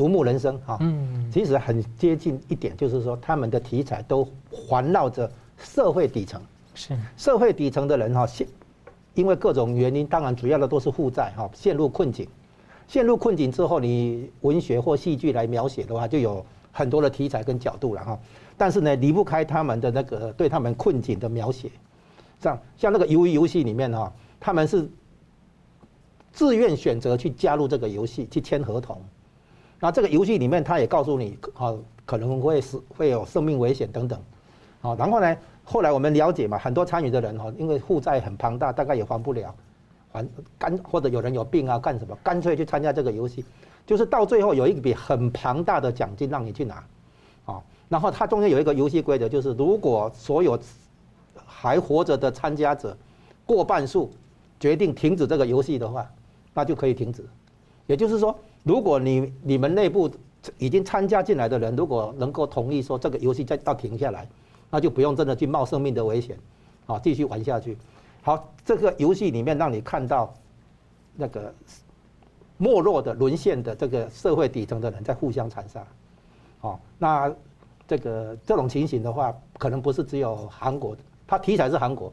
[0.00, 6.40] 游牧人生哈，嗯，其实很接近一点，就是说他们的题材都环绕着社会底层，
[6.74, 6.96] 是。
[7.18, 8.46] 社会底层的人哈，陷
[9.12, 12.26] 因为各种原因，当然主要的都是负债哈，陷入困境，
[12.88, 18.18] 陷入困境之后，你文学或戏剧来描写的话，就有很多的题材跟角度了哈。
[18.56, 21.70] 但是呢，离不开他们的那个对他们困境的描写，
[22.40, 24.88] 像像那个鱿鱼游戏里面哈，他们是
[26.32, 28.98] 自愿选择去加入这个游戏，去签合同。
[29.82, 34.20] 那这个游戏里面，他也告诉你，啊，可能会是会有生命危险等等，
[34.82, 39.54] 啊，然后呢，后来我们了解嘛，很多参与的人哈，因为负债很庞大，大概也还不了，
[40.12, 40.22] 还
[40.58, 43.42] 干或者有人有病啊，干什么，干脆去参加这个游戏，
[43.86, 46.84] 就是到最后有一笔很庞大的奖金让你去拿，
[47.46, 50.60] 啊，然后它中间有一个游戏规则，就是如果所有
[51.46, 52.94] 还活着的参加者
[53.46, 54.10] 过半数
[54.58, 56.06] 决定停止这个游戏的话，
[56.52, 57.24] 那就可以停止，
[57.86, 58.38] 也就是说。
[58.62, 60.10] 如果你你们内部
[60.58, 64.28] 已经参加进来的人，如果能够同意说这个游戏再要停下来，
[64.70, 66.38] 那就不用真的去冒生命的危险，
[66.86, 67.76] 啊，继续玩下去。
[68.22, 70.32] 好，这个游戏里面让你看到
[71.16, 71.52] 那个
[72.58, 75.86] 没落的、沦陷的这个社会底层的人在互相残杀，
[76.60, 77.32] 哦，那
[77.88, 80.96] 这个这种情形的话，可能不是只有韩国，
[81.26, 82.12] 它题材是韩国，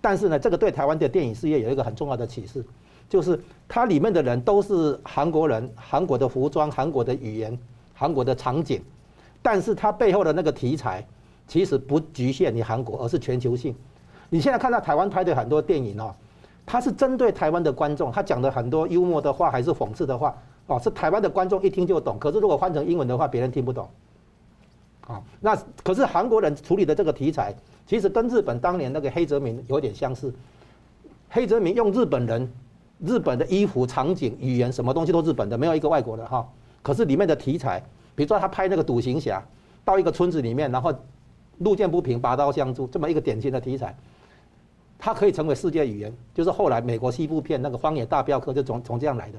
[0.00, 2.64] 但是呢，这个对台湾的电影事业有一个很重要的启示，
[3.08, 7.58] 就是它里面的人都是韩国人，韩国的服装、韩国的语言、
[7.94, 8.82] 韩国的场景，
[9.42, 11.06] 但是它背后的那个题材
[11.46, 13.74] 其实不局限于韩国，而是全球性。
[14.28, 16.14] 你现在看到台湾拍的很多电影哦，
[16.66, 22.18] 它是针对台湾的观众，他讲的很多幽默的话还是讽刺的话哦，是台湾的观众一听就懂。
[22.18, 23.88] 可是如果换成英文的话，别人听不懂。
[25.06, 27.54] 啊，那可是韩国人处理的这个题材，
[27.86, 30.30] 其实跟日本当年那个黑泽明有点相似。
[31.30, 32.52] 黑泽明用日本人、
[33.00, 36.46] 日本的衣服、场景、语言，什么东西都日本的，没有一个外国的哈。
[36.82, 37.82] 可是里面的题材，
[38.14, 39.44] 比如说他拍那个独行侠，
[39.84, 40.92] 到一个村子里面，然后
[41.58, 43.96] 路见不平拔刀相助，这么一个典型的题材。
[45.00, 49.38] 它可以成为世界语言，就是后来美国西部片那个《荒野大镖客》就从从这样来的，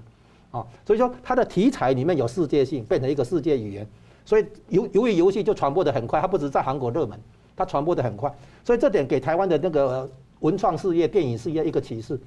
[0.51, 3.85] 啊，所以说它的题材里面有世界性，变成一个世界语言，
[4.23, 7.19] 所以由由于游戏就传播得很快，它不止在韩国热门，
[7.57, 12.17] 它传播得很快，所以这点给台湾的那个文创事业、电影事业一个启示，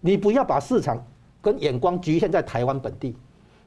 [0.00, 1.02] 你不要把市场
[1.40, 3.16] 跟眼光局限在台湾本地，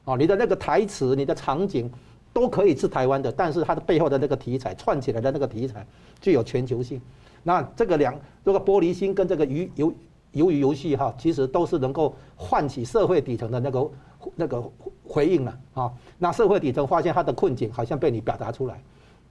[0.04, 1.90] 啊，你的那个台词、你的场景
[2.32, 5.86] 都可以是台湾的，但是它的背后的那个题材串起来的那个题材
[6.20, 7.00] 具有全球性。
[7.42, 8.14] 那这个两
[8.44, 9.92] 这个玻璃心跟这个鱼鱿
[10.34, 13.90] 鱿鱼游戏哈，其实都是能够唤起社会底层的那个
[14.36, 14.62] 那个
[15.04, 15.92] 回应了啊。
[16.18, 18.80] 那社会底层发现他的困境好像被你表达出来，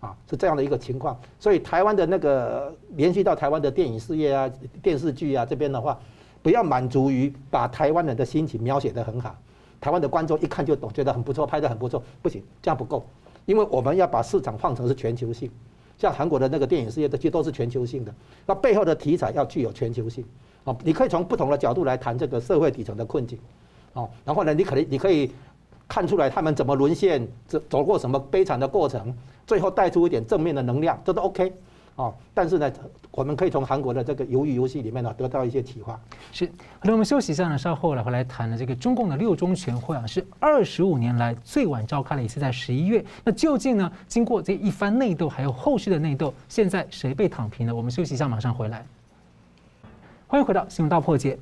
[0.02, 1.20] 啊，是这样的一个情况。
[1.40, 4.52] 所以台湾的那个联系到台湾的电影事业啊、
[4.84, 5.98] 电视剧啊这边的话，
[6.44, 9.36] 不要满足于把台湾人的心情描写得很好，
[9.80, 13.06] 台湾的观众一看就懂，觉得很不错，拍得很不错，不行，这样不够，
[13.46, 15.50] 因为我们要把市场放成是全球性。
[15.98, 18.12] 像韩国的那个电影事业的，这些都是全球性的。
[18.48, 20.26] 那背后的题材要具有全球性，
[20.64, 23.38] 啊，你可以从不同的角度来谈这个社会底层的困境，
[23.94, 25.32] 啊，然后呢，你可能你可以
[25.88, 31.54] 看出来他们怎么沦陷，走走过什么悲惨的过程，最后带出一点正面的能量，这都 OK。
[32.02, 32.72] 哦，但是呢，
[33.12, 36.00] 我们可以从韩国的这个鱿鱼游戏里面呢得到一些启发。
[36.32, 43.06] 是，好那我们休息一下呢，稍后呢回来谈的这个中共的六中全会啊，是二十五年来最晚召开了一次，在十一月。
[43.24, 47.76] 那究竟呢，经过这一番内斗，还有后续的内斗，现在谁被躺平了？
[47.76, 48.84] 我们休息一下，马上回来。
[50.26, 51.38] 欢迎回到新闻大破解。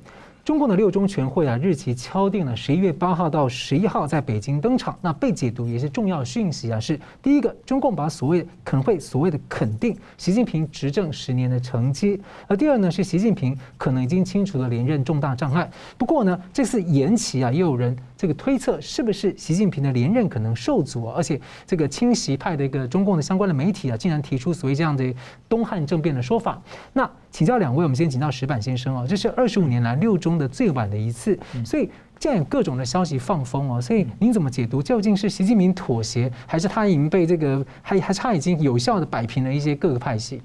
[0.50, 4.98] 中共的六中全会啊，日期敲定了十一月八号到十一号在北京登场。
[5.00, 15.70] 那被解读也是重要讯息啊，是第一个，中共把所谓可能会所谓的肯定习近平执政十年的成绩；而第二呢，是习近平可能已经清除了连任重大障碍。
[15.96, 17.96] 不过呢，这次延期啊，也有人。
[18.16, 21.08] 这个推测是不是习近平的连任可能受阻？
[21.08, 25.14] 而且这个亲习派的一个中共的相关的媒体啊，竟然提出所谓这样的
[25.48, 26.60] 东汉政变的说法。
[26.92, 34.82] 那请教两位，我们先请教石板先生啊，这是二十五年来六中的最晚的一次，所以这样有各种的消息放风哦，所以您怎么解读？
[34.82, 40.40] 究竟是习近平妥协，还是他已经被这个还还差已经有效的摆平了一些各个派系？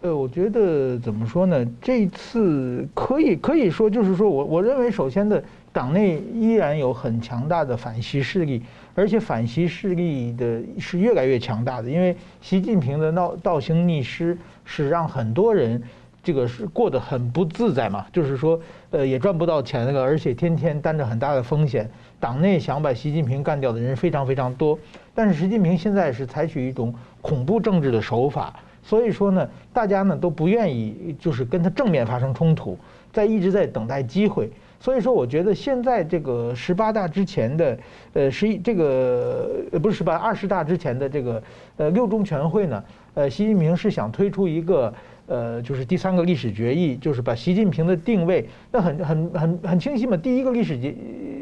[0.00, 1.64] 呃，我觉得怎么说呢？
[1.80, 5.44] 这一次可以可以说，就是说我我认为首先的。
[5.76, 8.62] 党内依然有很强大的反习势力，
[8.94, 11.90] 而且反习势力的是越来越强大的。
[11.90, 15.82] 因为习近平的闹倒行逆施是让很多人
[16.26, 18.60] 这个是过得很不自在嘛，就是说
[18.90, 21.88] 呃也赚不到钱那个，而且天天担着很大的风险。
[22.18, 24.76] 党内想把习近平干掉的人非常非常多，
[25.14, 32.76] 但是习近平现在是采取一种恐怖政治的手法，所以说呢，大家呢都不愿意就是跟他正面发生冲突，
[33.12, 34.50] 在一直在等待机会。
[34.78, 37.78] 所以说，我觉得现在这个十八大之前的，
[38.12, 41.42] 呃，十一这个呃不是十八二十大之前的这个
[41.78, 42.84] 呃六中全会呢，
[43.14, 44.92] 呃，习近平是想推出一个
[45.26, 50.16] 呃就是第三个历史决议，就是把习近平的定位，那很很很很清晰嘛。
[50.16, 50.94] 第一个历史决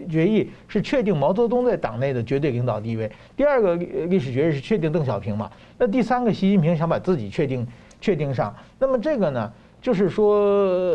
[0.09, 7.67] 决议是确定毛泽东在党内的绝对领导地位，第二个历史决议是确定邓小平嘛，那第三个习近平想把自己确定
[8.01, 9.53] 确定上，那么这个呢？
[9.85, 10.91] 就是说，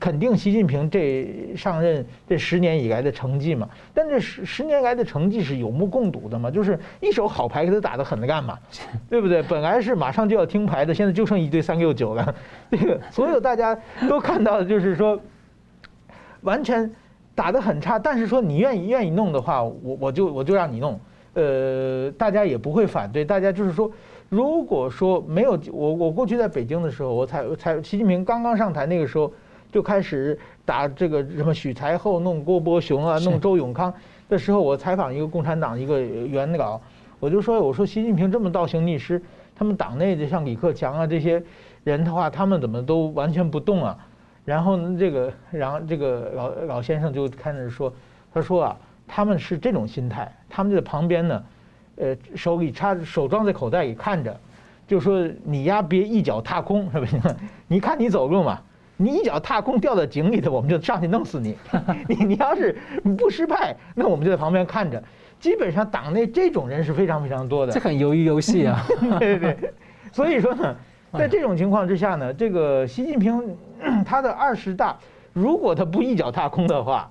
[0.00, 8.58] 肯定习近平这上任这十年以来的成绩嘛，但这十十年来的成绩是有目共睹的嘛，就是一手好牌给他打得很干嘛，
[9.08, 9.40] 对不对？
[9.44, 12.34] 本来是马上就要听牌的，现在就剩一堆三六九了。
[12.68, 15.16] 这个所有大家都看到的就是说，
[16.40, 16.90] 完全
[17.32, 20.98] 打得很差，但是说你愿意愿意弄的话，我我就我就让你弄，
[21.34, 23.88] 呃，大家也不会反对，大家就是说。
[24.28, 29.32] 如果说没有我，我过去在北京的时候，我才才习近平刚刚上台那个时候，
[29.70, 33.92] 就开始打这个什么许才厚弄郭伯雄啊，弄周永康
[34.28, 36.80] 的时候，我采访一个共产党一个元老，
[37.20, 39.22] 我就说我说习近平这么倒行逆施，
[39.54, 41.40] 他们党内的像李克强啊这些
[41.84, 43.96] 人的话，他们怎么都完全不动啊？
[44.44, 47.92] 然后呢，这个然后这个老老先生就开始说，
[48.34, 51.40] 他说啊，他们是这种心态，他们就在旁边呢。
[51.96, 54.38] 呃，手里插手装在口袋里看着，
[54.86, 57.20] 就说你呀别一脚踏空，是不是？
[57.66, 58.60] 你看你走路嘛，
[58.96, 61.56] 你一脚踏空掉到井里头，我们就上去弄死你。
[62.08, 62.76] 你你要是
[63.18, 65.02] 不失败，那我们就在旁边看着。
[65.38, 67.72] 基本上党内这种人是非常非常多的。
[67.72, 68.86] 这很鱿鱼游戏啊。
[69.18, 69.56] 对对。
[70.12, 70.76] 所以说呢，
[71.12, 73.56] 在这种情况之下呢，这个习近平
[74.04, 74.96] 他的二十大，
[75.32, 77.10] 如果他不一脚踏空的话。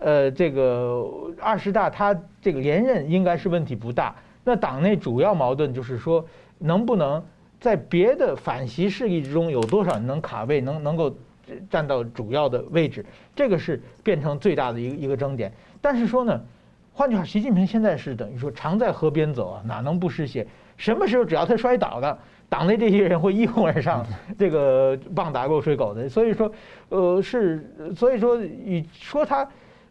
[0.00, 1.04] 呃，这个
[1.40, 4.14] 二十大他这个连任应该是问题不大。
[4.44, 6.24] 那党内主要矛盾就是说，
[6.58, 7.22] 能不能
[7.60, 11.14] 在别的反习势力之中有多少人能卡位，能能够
[11.68, 13.04] 站到主要的位置，
[13.36, 15.52] 这个是变成最大的一个一个争点。
[15.82, 16.40] 但是说呢，
[16.94, 20.46] 换句话，习近平现在是等于说常在河边走啊，哪能不湿鞋？
[20.76, 22.18] 什么时候只要他摔倒了，
[22.48, 24.06] 党内这些人会一哄而上，
[24.38, 26.08] 这个棒打落水狗的。
[26.08, 26.50] 所以说，
[26.88, 29.46] 呃，是所以说你说他。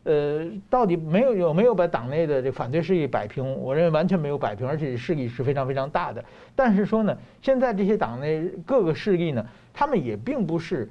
[0.08, 3.43] 呃，到底没有有没有把党内的这反对势力摆平？
[3.55, 6.24] 我认为完全没有摆平，而且势力是非常非常大的。
[6.55, 10.89] 但是说呢，现在这些党内各个势力呢，他们也并不是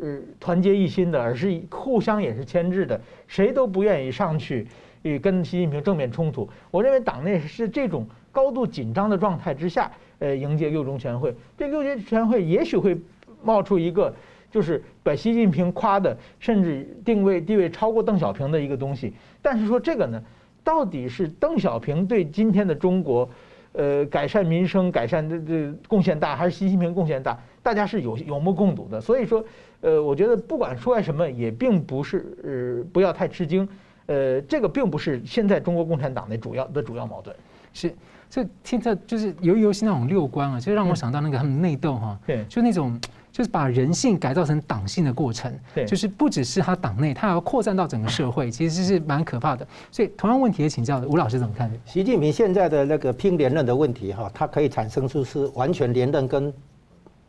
[0.00, 2.98] 呃团结一心的，而是互相也是牵制的，
[3.28, 4.66] 谁都不愿意上去
[5.02, 6.48] 与跟习近平正面冲突。
[6.70, 11.34] 我认为党内是这种高度紧张的状态之下，呃，迎接六中全会。
[11.58, 12.96] 这六中全会也许会
[13.42, 14.14] 冒出一个。
[14.54, 19.12] 就是把习近平夸的，甚至定位地位超过邓小平的一个东西。
[19.42, 20.22] 但是说这个呢，
[20.62, 23.28] 到底是邓小平对今天的中国，
[23.72, 27.36] 呃，改善民生、改善的这贡献大，还是习近平贡献大？
[27.64, 29.00] 大家是有有目共睹的。
[29.00, 29.44] 所以说，
[29.80, 33.68] 呃，我觉得不管说什么，也并不是呃不要太吃惊。
[34.06, 37.34] 呃，这个并不是现在中国共产党的主要的主要矛盾。
[37.72, 37.92] 是，
[38.30, 42.96] 这现在就是由于游戏那种六观啊，就让我想到那个他们内斗哈，对，就那种。
[43.34, 49.66] 就是把人性改造成党性的过程，对，就是不只是他党内，他还要扩散到整个社会，其实是蛮可怕的。
[49.90, 51.68] 所以同样问题也请教吴老师怎么看？
[51.84, 56.54] 习近平现在的那个拼连任的问题哈，他可以产生出是完全连任跟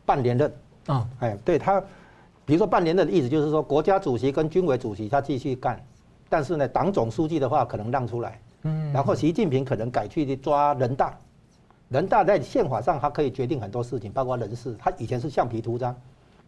[0.05, 0.53] 半连任
[0.85, 1.81] 啊，哎，对他，
[2.45, 5.83] 比如说半连任的意思就是说，国家主席跟军委主席他继续干，
[6.29, 11.17] 但是呢，党总书记的话可能让出来，嗯，然后习近平可能改去抓人大。
[11.89, 14.75] 人大在宪法上，他可以决定很多事情，包括人事。
[14.79, 15.95] 他以前是橡皮图章，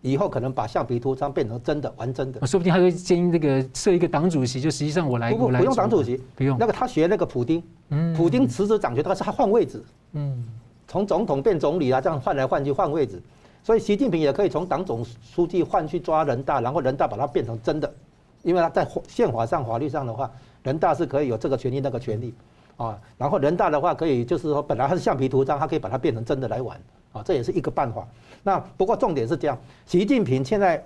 [0.02, 2.46] 以后可能把橡皮图章变成真的，玩真的。
[2.48, 5.32] 说不定他会建议这个设一个党主席，就实际上我来。
[5.32, 6.58] 不不，不用党主席，不用。
[6.58, 9.84] 那个他学那个普丁，嗯，普丁辞职掌权，但是他换位置，
[10.14, 10.44] 嗯，
[10.88, 13.22] 从总统变总理啊，这样换来换去换位置。
[13.64, 17.94] 所以习近平也可以从党总书记换去抓人大，然后人大把它变成真的，
[18.42, 20.32] 因为他在宪法上、法律上的话，
[20.64, 22.34] 人大是可以有这个权利、那个权利。
[22.78, 26.80] 啊，然后人大的话可以，就是说本来它是橡皮图章，它可以把它变成真的来玩，
[27.12, 28.08] 啊，这也是一个办法。
[28.44, 30.84] 那不过重点是这样，习近平现在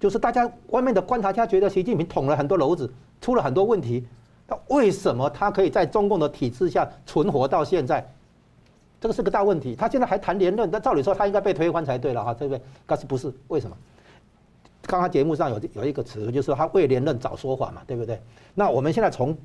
[0.00, 4.06] 就是大家外面的观察家觉得习近平捅了很多篓子，出了很多问题，
[4.46, 8.04] 那为什么他可以在中共的体制下存活到现在？
[9.00, 9.76] 这个是个大问题。
[9.76, 12.60] 他现在还谈连任，那照理说他应该被推翻才对了哈，对不对？
[12.86, 13.32] 但是不是？
[13.46, 13.76] 为什么？
[14.82, 18.20] 刚刚节目上有有一个词，就是说他为连任找说法嘛，对不对？
[18.54, 19.36] 那我们现在从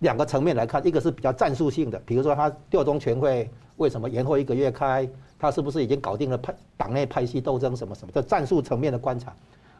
[0.00, 9.30] 两个层面来看，一个是比较战术性的，比如说他六中全会为什么延后一个月开，他是不是已经搞定了派党内派系斗争什么什么的战术层面的观察；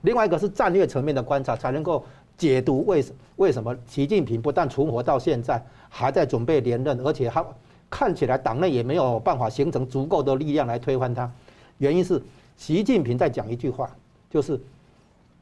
[0.03, 2.05] 另外一个是战略层面的观察，才能够
[2.37, 7.45] 解读为什为什么习近平不但存活到现在，还在准备连任，而且他
[7.89, 11.31] 看起来党内也没有办法形成足够的力量来推翻他。
[11.79, 12.21] 原因是
[12.57, 13.89] 习近平在讲一句话，
[14.29, 14.61] 就是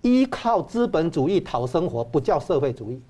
[0.03, 3.01] 依靠资本主义讨生活不叫社会主义。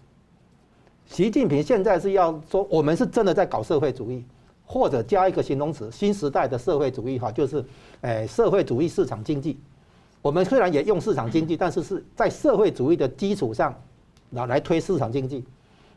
[1.06, 4.24] 习近平现在是要说，我们是真的在搞社会主义，
[4.64, 7.64] 或者加一个形容词，新时代的社会主义哈，就是，
[8.02, 9.58] 诶，社会主义市场经济。
[10.20, 13.74] 我们虽然也用市场经济，但是是在社会主义的基础上，
[14.30, 15.44] 来来推市场经济。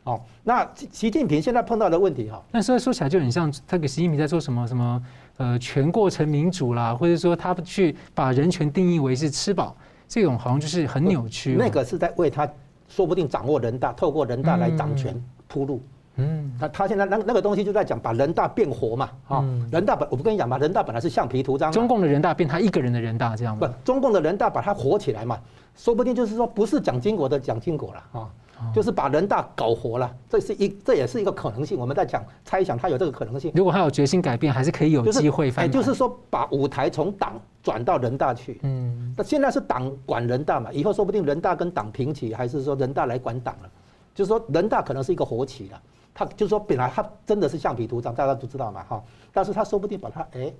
[0.04, 5.02] 哦，那习近平现在碰到的问题哈，那说说起来就很像他给习近平在做什么什么，
[5.36, 11.56] 呃，全过程民主啦，或者说他去把人权定义为是吃饱，这种好像就是很扭曲。
[11.58, 12.48] 那个是在为他。
[12.90, 15.14] 说不定掌握人大，透过人大来掌权
[15.46, 15.80] 铺路。
[16.16, 19.08] 嗯，那他现在那那个东西就在讲把人大变活嘛。
[19.28, 21.70] 啊，人大本我不跟你讲嘛，人大本来是橡皮图章。
[21.70, 23.66] 中共的人大变他一个人的人大这样吗？
[23.66, 25.38] 不，中共的人大把他活起来嘛。
[25.76, 28.28] 说不定就是说不是蒋经国的蒋经国了啊。
[28.74, 31.78] 就是把人大搞活了，这是一，这也是一个可能性。
[31.78, 33.50] 我们在讲猜想，他有这个可能性。
[33.54, 35.64] 如果他有决心改变，还是可以有机会翻。
[35.64, 38.60] 哎，就是说把舞台从党转到人大去。
[38.62, 39.14] 嗯。
[39.16, 43.70] 那现在是党管人大嘛，以后说不定人大跟党平起，还是说人大来管党了？
[44.14, 45.80] 就是说人大可能是一个活棋了。
[46.12, 49.02] 他就是说本来他真的是橡皮图章，大家都知道嘛哈。
[49.32, 50.52] 但是他说不定把他哎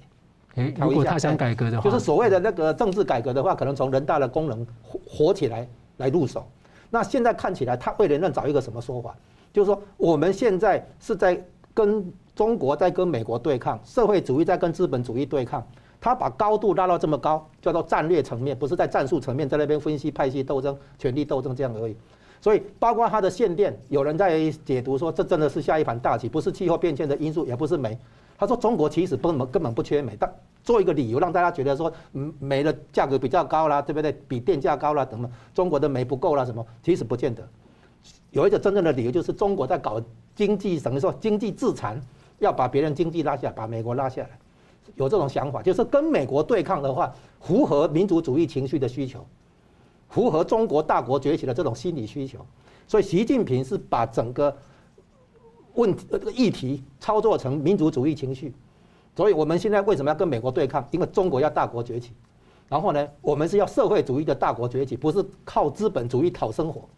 [0.54, 6.46] 哎，如果他想改革的话，就是所谓的那个政治改革的话，可能从人大的功能活活起来来入手。
[6.90, 9.14] 那现在看起来，他为连任找一个什么说法？
[9.52, 15.66] 就是说，我们现在是在跟中国在跟美国对抗，社会主义在跟资本主义对抗，
[16.00, 21.96] 他把高度拉到这么高，叫做战略层面，不是在战术层面，在那边分析派系斗争、权力斗争这样而已。
[22.40, 27.98] 所以，包括他的限电，有人在解读说，这真的是下一盘大棋，不是气候变迁的因素，也不是煤。
[28.38, 30.32] 他说，中国其实根本根本不缺煤，但
[30.70, 34.12] 做一个理由让大家觉得说，嗯，煤的价格比较高啦，对不对？
[34.28, 36.64] 比电价高啦，等等，中国的煤不够啦，什么？
[36.80, 37.42] 其实不见得。
[38.30, 40.00] 有一个真正的理由，就是中国在搞
[40.32, 42.00] 经济，什么说经济自残，
[42.38, 44.38] 要把别人经济拉下来，把美国拉下来，
[44.94, 49.26] 有这种想法，就是跟美国对抗的话，符合民族主义情绪的需求。
[50.08, 52.46] 符合中国大国崛起的这种心理需求，
[52.86, 54.56] 所以习近平是把整个
[55.74, 58.54] 问题这个议题操作成民族主义情绪，
[59.16, 60.86] 所以我们现在为什么要跟美国对抗？
[60.90, 62.12] 因为中国要大国崛起，
[62.68, 66.88] 然后呢，我们是要社会主义的大国崛起，不是靠资本主义讨生活。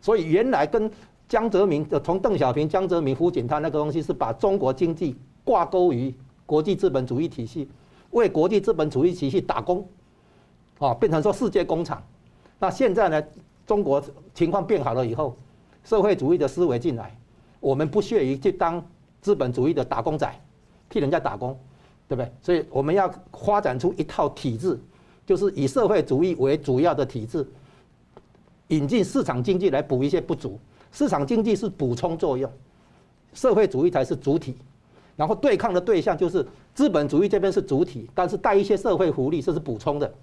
[0.00, 0.90] 所以原来跟
[1.28, 6.14] 江泽民从邓小平、江泽民、胡锦涛那个东西是把中国经济挂钩于
[6.46, 7.68] 国际资本主义体系，
[8.10, 9.86] 为国际资本主义体系打工，
[10.78, 12.02] 啊，变成说世界工厂。
[12.58, 13.22] 那现在呢？
[13.66, 14.04] 中国
[14.34, 15.34] 情况变好了以后，
[15.84, 17.16] 社会主义的思维进来，
[17.60, 18.86] 我们不屑于去当
[19.22, 20.30] 资本主义的打工仔，
[20.94, 21.58] 替人家打工，
[22.06, 22.30] 对不对？
[22.40, 24.78] 所以我们要发展出一套体制，
[25.26, 27.44] 就是以社会主义为主要的体制，
[28.68, 30.56] 引进市场经济来补一些不足。
[30.92, 32.48] 市场经济是补充作用，
[33.32, 34.56] 社会主义才是主体。
[35.16, 40.14] 然后对抗的对象就是资本主义这边是主体，但是带一些社会福利，这是补充的。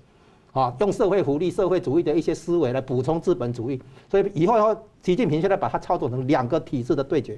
[0.54, 7.38] 啊，用社会福利、社会主义的一些思维来补充资本主义，所以以后要习近平现在把它操作成两个体制的对决。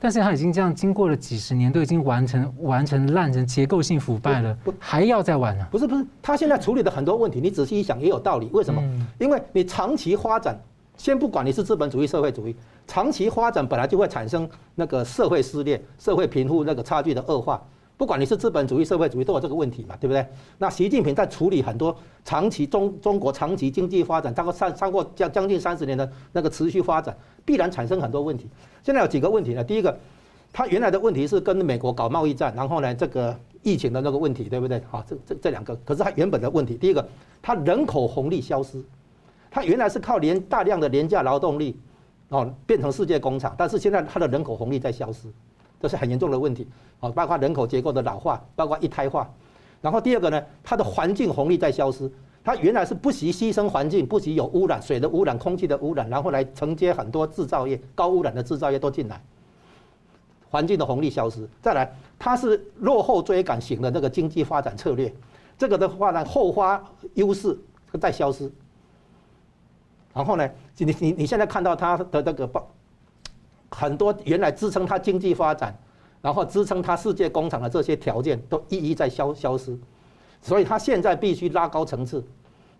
[0.00, 5.66] 但是他已经这样经过了几十年，都已经完成完成烂成结构性腐败了，不还要再玩呢？
[5.70, 8.48] 不是不是，他现在处理的很多问题，你仔细一想也有道理。
[8.52, 8.82] 为什么？
[9.18, 10.58] 因为你长期发展，
[10.96, 17.62] 先不管你是资本主义、社会主义，长期发展本来就会产生那个社会撕裂、社会贫富那个差距的恶化。
[18.00, 20.26] 不管你是资本主义、社会主义，都有这个问题嘛，对不对？
[20.56, 21.94] 那习近平在处理很多
[22.24, 28.48] 长期中中国长期经济发展，超过三超过将将近三十年的那个持续发展，必然产生很多问题。
[28.82, 29.62] 现在有几个问题呢？
[29.62, 29.94] 第一个，
[30.50, 34.82] 他原来的问题是跟美国搞贸易战，然后呢，这个疫情的那个问题，对不对？
[34.90, 37.06] 好，这这这两个，可是他原本的问题，第一个，
[37.42, 38.82] 他人口红利消失，
[39.50, 41.78] 他原来是靠廉大量的廉价劳动力
[42.30, 45.28] 哦，变成世界工厂，但是现在他的人口红利在消失。
[45.80, 46.68] 这是很严重的问题，
[47.00, 49.26] 啊，包括人口结构的老化，包括一胎化，
[49.80, 52.10] 然后第二个呢，它的环境红利在消失，
[52.44, 59.18] 它原来是不惜牺牲环境，不惜有污染，水的污染、空气的污染，然后来承接很多制造业，高污染的制造业都进来，
[60.50, 61.48] 环境的红利消失。
[61.62, 65.10] 再来，它是落后追赶型的那个经济发展策略，
[65.56, 67.58] 这个的话呢，后发优势
[67.98, 68.52] 在消失。
[70.12, 72.68] 然后呢，你你你现在看到它的这个报。
[73.70, 75.74] 很多原来支撑它经济发展，
[76.20, 79.78] 然后支撑它世界工厂的这些条件都一一在消消失，
[80.42, 82.22] 所以它现在必须拉高层次，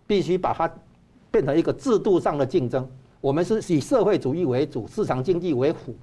[0.05, 0.69] 必须把它
[1.31, 2.87] 变成一个制度上的竞争。
[3.21, 5.95] 我们是以社会主义为主，市场经济为辅，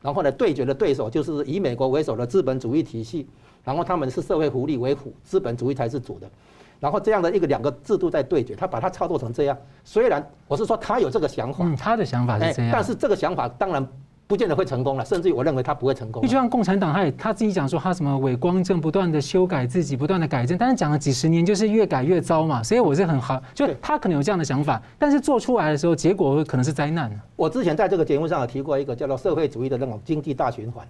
[0.00, 3.26] 然后呢，对决的对手就是以美国为首的资本主义体系，
[3.64, 6.30] 然后他们是社会福利为辅，资本主义才是主的，
[6.78, 9.58] 然后这样的一个两个制度在对决，他把它操作成这样。
[9.82, 13.84] 虽然我是说他有这个想法，嗯，他的想法是这样，但是这个想法当然。
[14.32, 16.22] 不见得会成功了，甚至于我认为他不会成功。
[16.22, 22.62] 就像共产党，他也他自己讲说，他什么伪光正，不断的修改自己，不断的改正，但是讲了几十年，就是越改越糟嘛。
[22.62, 27.12] 所以我是很好，就他可能有这样的想法，但是做出来的时候，结果可能是灾难。
[27.36, 30.88] 我之前在这个节目上有提过一个叫做社会主义的那种经济大循环，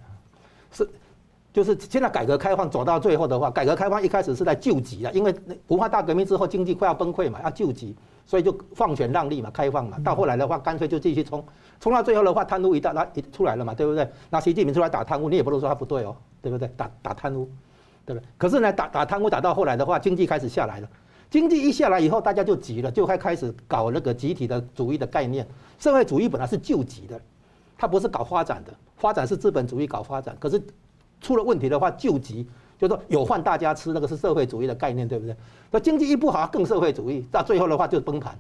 [0.71, 0.89] 是
[1.53, 5.35] 就是现在改革开放走到最后的话，改革开放一开始是在救急啊，因为
[5.67, 9.99] 文化大革命之后经济快要崩溃嘛，要救急，所以就放权让利嘛，开放嘛。
[10.05, 11.45] 到后来的话，干脆就继续冲。
[11.81, 14.09] 冲到最后的话，贪污一大那一出来了嘛，对不对？
[14.31, 16.69] 那习近平出来打贪污，你也不能说他不对哦，对不对？
[16.77, 17.49] 打打贪污，
[18.07, 18.27] 对不对？
[18.39, 20.89] 可是呢，打打贪污打到后来的话，经济开始下来了。
[21.29, 25.47] 经济一下来以后，大家就急了，就开开始搞那个集体的主义的概念。
[25.79, 27.21] 社会主义本来是救急的，
[27.77, 30.37] 它不是搞发展的，发展是资本主义搞发展。
[30.39, 30.63] 可是
[31.21, 32.47] 出了问题的话，救急
[32.83, 35.37] 就是说有饭大家吃，那个是社会主义的概念，对不对？
[35.71, 38.37] 那经济一不好，更社会主义，到最后的话就崩盘。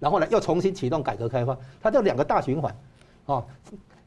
[0.00, 2.76] 然后呢，又重新启动改革开放，它就两个大循环，
[3.26, 3.44] 啊，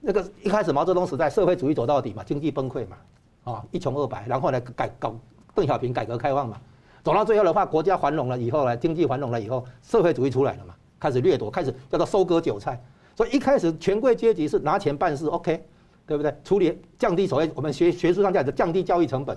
[0.01, 2.97] 那个一开始毛泽东时代社会主义走到底嘛，经济崩溃嘛，
[3.45, 5.15] 啊，一穷二白，然后呢改搞
[5.55, 6.57] 邓小平改革开放嘛，
[7.01, 12.79] 走到最后的话，国家繁荣了以后呢，经济繁荣了以后，社会主义出来了嘛，开始掠夺，开始叫做收割韭菜，
[13.15, 15.63] 所以一开始权贵阶级是拿钱办事，OK，
[16.05, 16.35] 对不对？
[16.43, 19.35] 处理降低所谓我们学学术上讲的降低教育成本，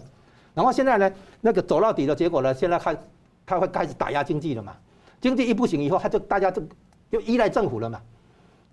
[0.54, 2.96] 然后现在呢，那个走到底的结果呢，现在开
[3.46, 4.74] 他会开始打压经济了嘛。
[5.20, 6.62] 经济一不行以后，他就大家就
[7.10, 8.00] 就依赖政府了嘛，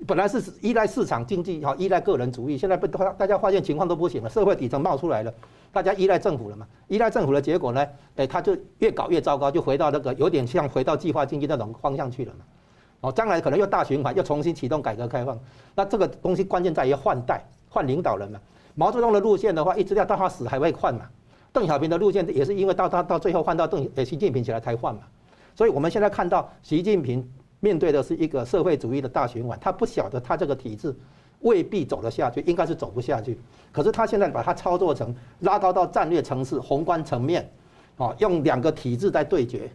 [0.05, 5.33] 本来是依赖市场经济哈，依赖个人主义，现在被大家发现情况都不行了，社会底层冒出来了，
[5.71, 6.65] 大家依赖政府了嘛？
[6.87, 7.85] 依赖政府的结果呢？
[8.15, 12.39] 哎，他就越搞越糟糕，就回到那个有点像回到计划经济那种方向去了嘛。
[13.01, 15.37] 哦，将来可能又大循环，又重新启动改革开放。
[15.75, 18.39] 那这个东西关键在于换代、换领导人嘛。
[18.73, 21.01] 毛泽东的路线的话，一直要到他死还会换嘛。
[21.51, 25.01] 邓小平的路线也是因为到他到最后换到邓呃习近平起来才换嘛。
[25.55, 27.27] 所以我们现在看到习近平
[27.59, 30.95] 面对的是一个社会主义的大循环，他不晓得他这个体制
[31.41, 33.39] 未必走得下去，应该是走不下去。
[33.71, 37.49] 可是他现在把它操作成拉高到战略层次、宏观层面，
[37.97, 39.69] 哦，用两个体制在对决。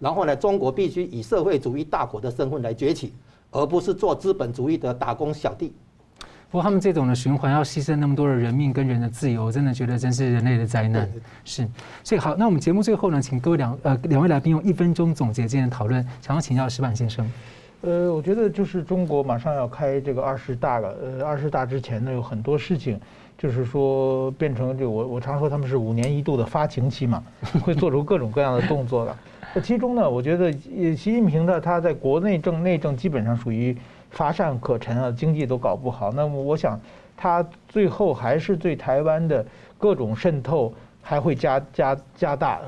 [0.00, 3.12] 然后呢，中国必须以社会主义大国的身份来崛起，
[3.50, 5.72] 而不是做资本主义的打工小弟。
[6.50, 11.06] 不过他们这种的循环要牺牲那么多的人命跟人的自由，我真的觉得真是人类的灾难。
[11.44, 11.68] 是，
[12.02, 17.30] 所以好，那我们节目最后呢，请各位两呃两位来宾用一分钟总结今天的讨论，想要请教石板先生。
[17.82, 22.98] 呃，我觉得就是中国马上要开这个二十大了，呃，二十大之前呢，有很多事情，
[23.36, 27.22] 就是说变成这个我我常说他们是五年一度的发情期嘛，
[27.62, 29.16] 会做出各种各样的动作的。
[29.54, 33.76] 那其中呢，我觉得习近平的，他在国内政、内政基本上属于
[34.10, 36.12] 乏善可陈啊，经济都搞不好。
[36.12, 36.80] 那么我想，
[37.16, 39.44] 他最后还是对台湾的
[39.78, 42.60] 各种渗透还会加加加大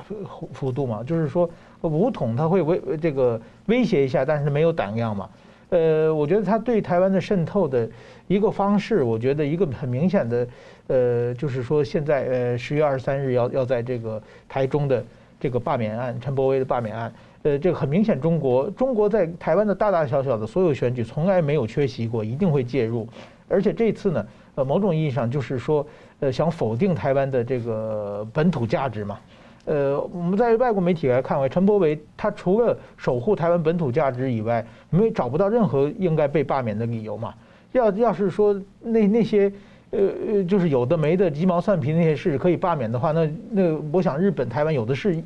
[0.53, 1.03] 幅度嘛？
[1.03, 1.49] 就是说，
[1.83, 5.29] 武统他会威这个威胁一下，但是没有胆量嘛。
[5.71, 7.89] 呃，我觉得他对台湾的渗透的
[8.27, 10.49] 一个方式，我觉得一个很明显的，
[10.89, 15.05] 呃，就是说现在呃十月二十三日要要在这个台中的。
[15.43, 17.11] 这个罢免案，陈伯威的罢免案，
[17.43, 23.09] 呃，这个很明显，中国中国在台湾的大大小小的所有选举从来没有缺席过，一定会介入。
[23.49, 24.27] 而且这次呢，
[24.57, 25.87] 呃，某种意义上就是说，
[26.21, 29.19] 呃，想否定台湾的这个本土价值嘛。
[29.65, 37.35] 呃，我们在外国媒体来看，为陈伯维他除了守护台湾本土价值以外，没找不到任何应该被罢免的理由嘛。
[37.73, 39.53] 要要是说那那些。
[39.93, 39.99] 呃
[40.35, 45.21] 呃，就是有的没的鸡毛蒜皮那些事可以罢免的话，那那我想日本、台湾有的是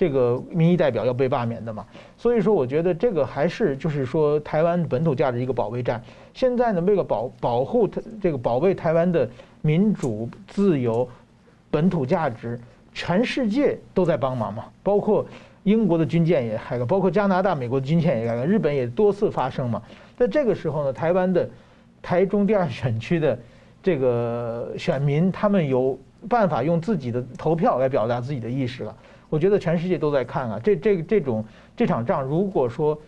[0.00, 1.84] 这个民意代表要被罢免的嘛。
[2.16, 6.02] 所以说，我觉得这个还是就是说台湾本土价值一个保卫战。
[6.32, 7.86] 现在呢，为了保保护
[8.18, 9.28] 这个保卫台湾的
[9.60, 11.06] 民主、自由、
[11.70, 12.58] 本土价值，
[12.94, 14.64] 全世界都在帮忙嘛。
[14.82, 15.26] 包括
[15.64, 19.82] 英国的军舰也开了，包括加拿大、美国的军舰也开了，日本也多次发声嘛。
[20.16, 21.46] 在这个时候呢，台湾的
[22.00, 23.38] 台中第二选区的。
[23.82, 25.98] 这个选民他们有
[26.28, 28.94] 办法用自己的投票来表达自己的意识了。
[29.30, 31.42] 我觉得全世界都在看啊，这这这种
[31.76, 32.98] 这场仗，如果说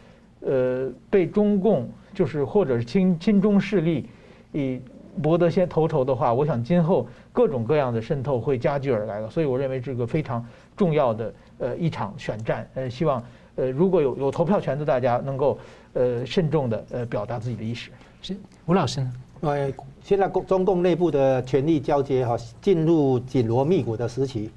[0.40, 4.08] 呃被中共就是或者是亲亲中势力
[4.52, 4.80] 以
[5.20, 9.28] 博得先头筹的话，我想今后各种各样的渗透会加剧而来的。
[9.28, 10.42] 所以我认为这个非常
[10.76, 12.66] 重要的呃一场选战。
[12.74, 13.22] 呃，希望
[13.56, 15.58] 呃如果有有投票权的大家能够
[15.92, 17.90] 呃慎重的呃表达自己的意识。
[18.22, 18.34] 是
[18.66, 19.12] 吴老师呢？
[19.40, 24.48] 呃，现在共中共内部的权力交接哈，进入紧锣密鼓的时期。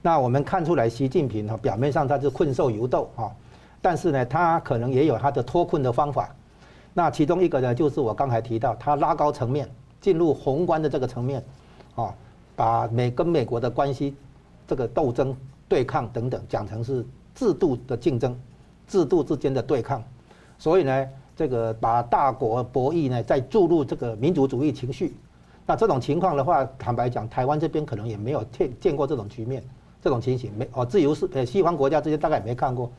[0.00, 3.34] 那我们看出来，习近平哈表面上他是困兽犹斗哈，
[3.82, 6.34] 但是呢，他可能也有他的脱困的方法。
[6.94, 9.68] 那其中一个呢，就是我刚才提到，他拉高层面，
[10.00, 11.44] 进入宏观的这个层面，
[11.94, 12.14] 啊，
[12.54, 14.14] 把美跟美国的关系
[14.66, 15.36] 这个斗争、
[15.68, 18.38] 对抗等等讲成是制度的竞争，
[18.86, 20.02] 制度之间的对抗。
[20.58, 21.08] 所以呢。
[21.38, 25.14] 这个把大国博弈呢，再注入这个民族主义情绪，
[25.64, 29.62] 那这种情况的话，坦白讲，台湾这边可能也没有见见过这种局面，
[30.02, 32.90] 这种情形没哦，自由是呃西方国家这些大概也没看过，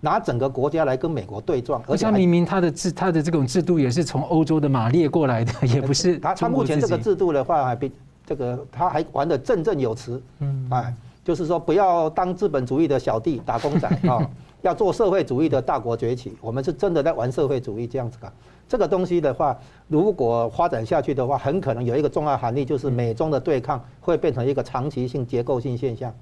[0.00, 7.90] 拿整个国家来跟美国对撞，而且明明他的制他的这种制度也是从欧洲的马列过来的， 也不是他他目前这个制度的话还比
[8.24, 10.94] 这个他还玩得振振有词，嗯，哎，
[11.24, 14.18] 就是说不要当资本主义的小弟打工仔啊。
[14.62, 18.32] 要做社会主义的大国崛起，我们是真的在玩社会主义这样子的。
[18.66, 26.12] 这个东西的话，如果发展下去的话，很可能有一个重要含义，就是美中的对抗会变成一个长期性、结构性现象。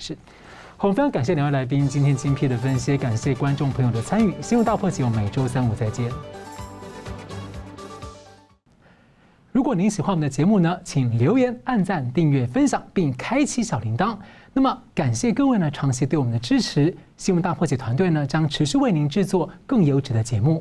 [0.00, 0.16] 是，
[0.78, 4.34] 好，我们非常感谢两位来宾今天精辟的分析，感谢观众朋友的参与。
[4.40, 6.10] 新闻大破解，我们每周三五再见。
[9.52, 14.16] 如果您喜欢我们的节目呢，请留言、按赞、订阅、分享，并开启小铃铛。
[14.54, 16.96] 那么，感谢各位呢长期对我们的支持。
[17.18, 20.58] 新闻大破解团队呢将持续为您制作更优质的节目。